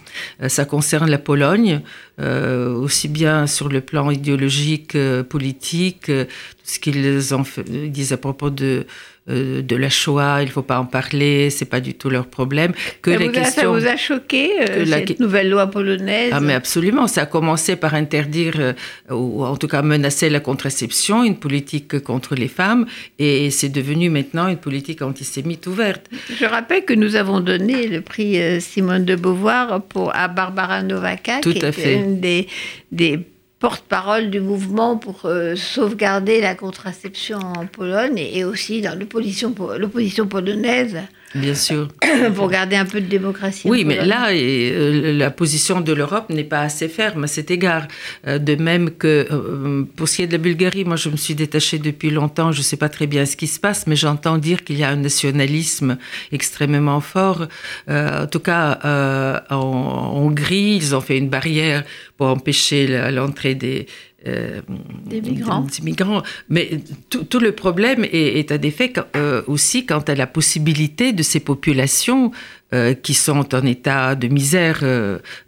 [0.48, 1.82] Ça concerne la Pologne,
[2.18, 4.96] aussi bien sur le plan idéologique,
[5.28, 6.10] politique,
[6.62, 7.18] ce qu'ils
[7.90, 8.86] disent à propos de
[9.30, 12.26] euh, de la Shoah, il ne faut pas en parler, c'est pas du tout leur
[12.26, 12.72] problème.
[13.00, 15.24] Que ça, les vous a, ça vous a choqué euh, cette la...
[15.24, 18.72] nouvelle loi polonaise Ah mais absolument, ça a commencé par interdire euh,
[19.10, 22.84] ou en tout cas menacer la contraception, une politique contre les femmes,
[23.18, 26.06] et c'est devenu maintenant une politique antisémite ouverte.
[26.38, 31.40] Je rappelle que nous avons donné le prix Simone de Beauvoir pour à Barbara Novaka,
[31.40, 31.94] tout qui à est fait.
[31.94, 32.46] une des,
[32.92, 33.18] des
[33.64, 40.26] porte-parole du mouvement pour euh, sauvegarder la contraception en Pologne et, et aussi dans l'opposition
[40.26, 40.98] polonaise.
[41.34, 41.88] Bien sûr.
[42.34, 43.68] pour garder un peu de démocratie.
[43.68, 47.86] Oui, mais là, euh, la position de l'Europe n'est pas assez ferme à cet égard.
[48.26, 51.16] Euh, de même que euh, pour ce qui est de la Bulgarie, moi je me
[51.16, 53.96] suis détachée depuis longtemps, je ne sais pas très bien ce qui se passe, mais
[53.96, 55.98] j'entends dire qu'il y a un nationalisme
[56.32, 57.46] extrêmement fort.
[57.88, 61.84] Euh, en tout cas, euh, en Hongrie, ils ont fait une barrière
[62.16, 63.86] pour empêcher l'entrée des,
[64.26, 64.62] euh,
[65.06, 65.66] des migrants.
[65.82, 66.22] migrants.
[66.48, 71.22] Mais tout, le problème est, est un effet euh, aussi quant à la possibilité de
[71.22, 72.30] ces populations
[72.72, 74.82] euh, qui sont en état de misère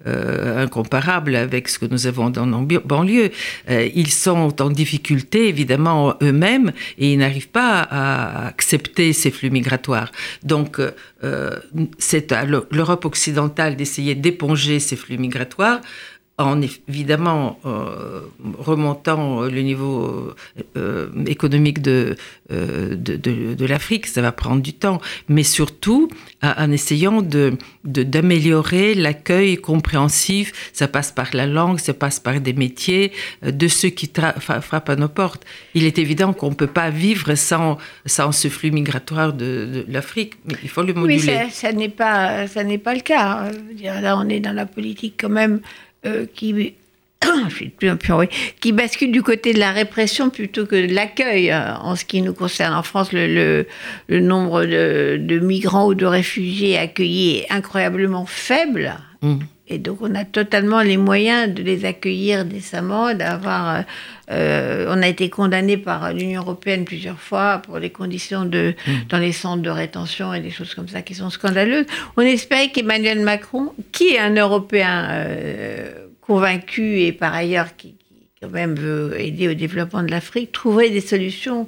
[0.05, 3.31] incomparable avec ce que nous avons dans nos banlieues.
[3.67, 10.11] ils sont en difficulté, évidemment, eux-mêmes, et ils n'arrivent pas à accepter ces flux migratoires.
[10.43, 10.79] Donc,
[11.97, 15.81] c'est à l'Europe occidentale d'essayer d'éponger ces flux migratoires
[16.39, 18.21] en évidemment euh,
[18.59, 20.35] remontant le niveau
[20.75, 22.15] euh, économique de,
[22.51, 26.09] euh, de, de, l'Afrique, ça va prendre du temps, mais surtout
[26.43, 27.23] en essayant
[27.83, 33.11] d'améliorer de, l'accueil compréhensif, ça passe par la langue, ça passe par des métiers,
[33.41, 34.09] de ceux qui
[34.39, 35.43] frappent à nos portes.
[35.73, 40.35] Il est évident qu'on ne peut pas vivre sans, sans ce flux migratoire de, l'Afrique,
[40.45, 41.17] mais il faut le moduler.
[41.17, 42.45] Oui, ça, ça n'est pas,
[42.83, 43.49] pas le cas.
[43.81, 45.61] Là, on est dans la politique quand même
[46.05, 46.73] euh, qui
[48.59, 51.51] qui bascule du côté de la répression plutôt que de l'accueil.
[51.51, 53.65] Euh, en ce qui nous concerne en France, le,
[54.07, 58.95] le, nombre de, migrants ou de réfugiés accueillis est incroyablement faible.
[59.21, 59.37] Mmh.
[59.69, 63.83] Et donc, on a totalement les moyens de les accueillir décemment, d'avoir.
[64.31, 68.91] Euh, on a été condamné par l'Union européenne plusieurs fois pour les conditions de, mmh.
[69.09, 71.85] dans les centres de rétention et des choses comme ça qui sont scandaleuses.
[72.15, 75.25] On espère qu'Emmanuel Macron, qui est un Européen
[76.21, 77.95] convaincu et par ailleurs qui,
[78.41, 81.67] quand même veut aider au développement de l'Afrique, trouverait des solutions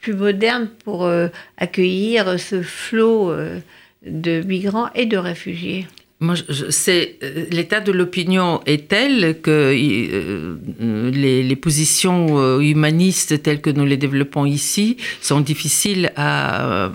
[0.00, 3.60] plus modernes pour euh, accueillir ce flot euh,
[4.04, 5.86] de migrants et de réfugiés.
[6.24, 6.36] Moi,
[6.70, 13.68] c'est euh, l'état de l'opinion est tel que euh, les, positions euh, humanistes telles que
[13.68, 16.90] nous les développons ici sont difficiles à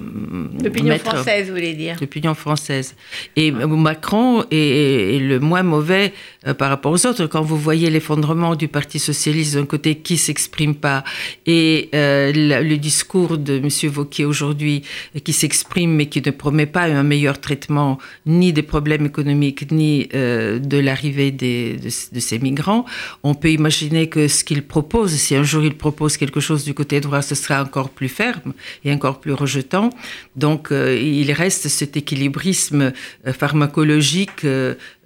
[0.64, 2.96] l'opinion française, vous voulez dire L'opinion française.
[3.36, 6.12] Et Macron est, le moins mauvais
[6.58, 7.28] par rapport aux autres.
[7.28, 11.04] Quand vous voyez l'effondrement du Parti socialiste d'un côté qui s'exprime pas
[11.46, 13.70] et le, discours de M.
[13.92, 14.84] Vauquier aujourd'hui
[15.24, 20.08] qui s'exprime mais qui ne promet pas un meilleur traitement ni des problèmes économique ni
[20.14, 22.86] euh, de l'arrivée de, de, ces migrants.
[23.24, 26.74] On peut imaginer que ce qu'il propose, si un jour il propose quelque chose du
[26.74, 28.54] côté droit, ce sera encore plus ferme
[28.86, 29.90] et encore plus rejetant.
[30.36, 32.94] Donc euh, il reste cet équilibrisme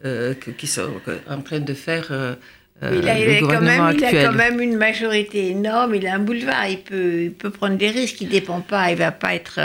[0.06, 0.90] euh, qui sont
[1.30, 2.12] en train de faire...
[2.82, 6.20] il, a, il, quand même, il, a, quand même, une majorité énorme, il a un
[6.20, 9.12] boulevard, il peut, il peut prendre des risques, il ne dépend pas, il ne va
[9.12, 9.60] pas être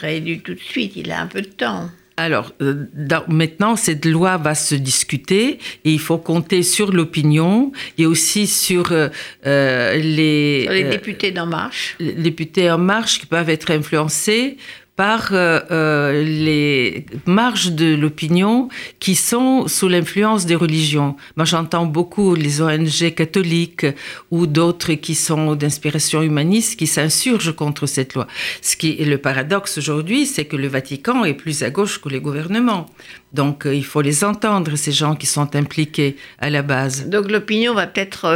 [0.00, 1.90] réélu tout de suite, il a un peu de temps.
[2.16, 2.86] Alors, euh,
[3.28, 8.92] maintenant, cette loi va se discuter et il faut compter sur l'opinion et aussi sur
[8.92, 9.08] euh,
[9.46, 10.66] euh, les...
[10.68, 11.96] les députés d'En Marche.
[11.98, 14.56] Les députés En Marche qui peuvent être influencés
[14.96, 18.68] par euh, euh, les marges de l'opinion
[19.00, 21.16] qui sont sous l'influence des religions.
[21.36, 23.86] Moi, j'entends beaucoup les ONG catholiques
[24.30, 28.26] ou d'autres qui sont d'inspiration humaniste qui s'insurgent contre cette loi.
[28.60, 32.10] Ce qui est le paradoxe aujourd'hui, c'est que le Vatican est plus à gauche que
[32.10, 32.86] les gouvernements.
[33.32, 37.08] Donc, euh, il faut les entendre, ces gens qui sont impliqués à la base.
[37.08, 38.26] Donc, l'opinion va peut-être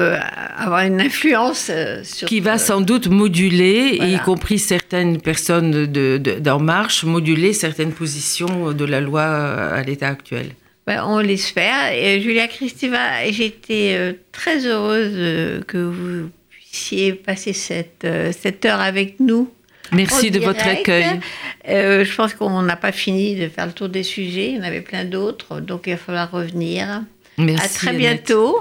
[0.56, 1.70] avoir une influence
[2.02, 2.26] sur...
[2.26, 7.92] Qui va sans doute moduler, y compris certaines personnes de, de en marche moduler certaines
[7.92, 10.52] positions de la loi à l'état actuel.
[10.86, 11.92] Ben, on l'espère.
[11.92, 18.64] Et Julia Christiva, j'étais euh, très heureuse euh, que vous puissiez passer cette, euh, cette
[18.64, 19.50] heure avec nous.
[19.92, 21.20] Merci de votre accueil.
[21.64, 24.50] je pense qu'on n'a pas fini de faire le tour des sujets.
[24.50, 27.02] Il y en avait plein d'autres, donc il va falloir revenir.
[27.38, 28.56] Merci, à très bientôt.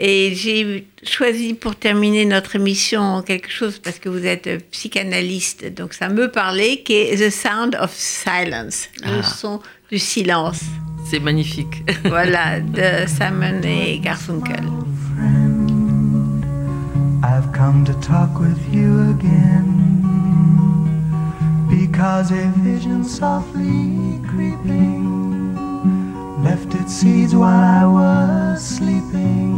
[0.00, 5.92] Et j'ai choisi pour terminer notre émission quelque chose parce que vous êtes psychanalyste, donc
[5.92, 9.22] ça me parlait, qui est The Sound of Silence, le ah.
[9.24, 10.60] son du silence.
[11.10, 11.82] C'est magnifique.
[12.04, 14.62] voilà, de Simon et Garfunkel.
[17.24, 19.88] I've come to talk with you again
[21.68, 25.56] because a vision softly creeping
[26.44, 29.57] left its seeds while I was sleeping.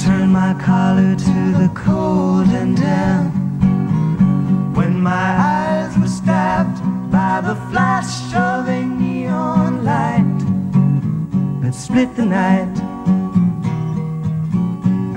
[0.00, 3.34] turn my collar to the cold and damp.
[4.76, 10.40] When my eyes were stabbed by the flash of a neon light
[11.62, 12.76] that split the night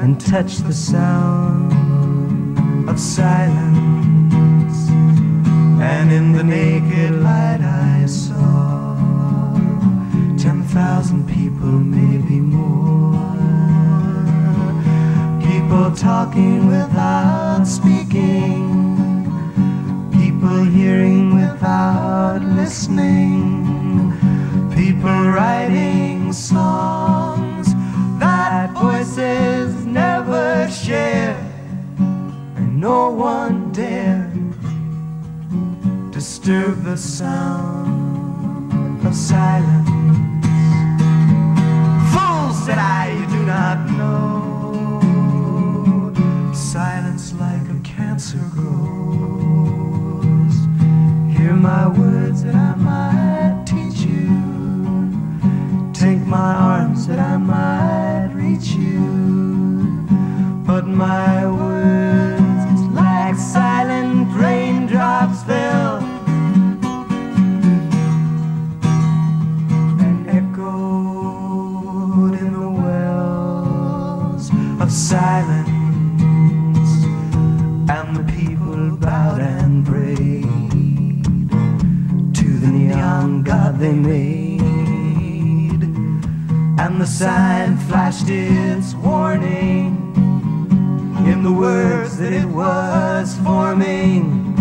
[0.01, 1.71] and touched the sound
[2.89, 4.79] of silence.
[5.81, 8.95] And in the naked light I saw
[10.37, 12.42] ten thousand people, maybe
[15.73, 19.25] People talking without speaking,
[20.11, 24.13] people hearing without listening,
[24.75, 27.73] people writing songs
[28.19, 31.35] that voices never share,
[31.97, 34.31] and no one dare
[36.11, 39.89] disturb the sound of silence.
[42.13, 44.42] Fools said I, you do not know.
[48.33, 48.41] Hear
[51.53, 55.13] my words that I might teach you.
[55.93, 60.07] Take my arms that I might reach you.
[60.65, 61.32] But my
[87.13, 89.93] sign flashed its warning
[91.27, 94.55] in the words that it was forming.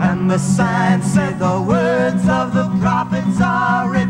[0.00, 4.09] And the sign said the words of the prophets are written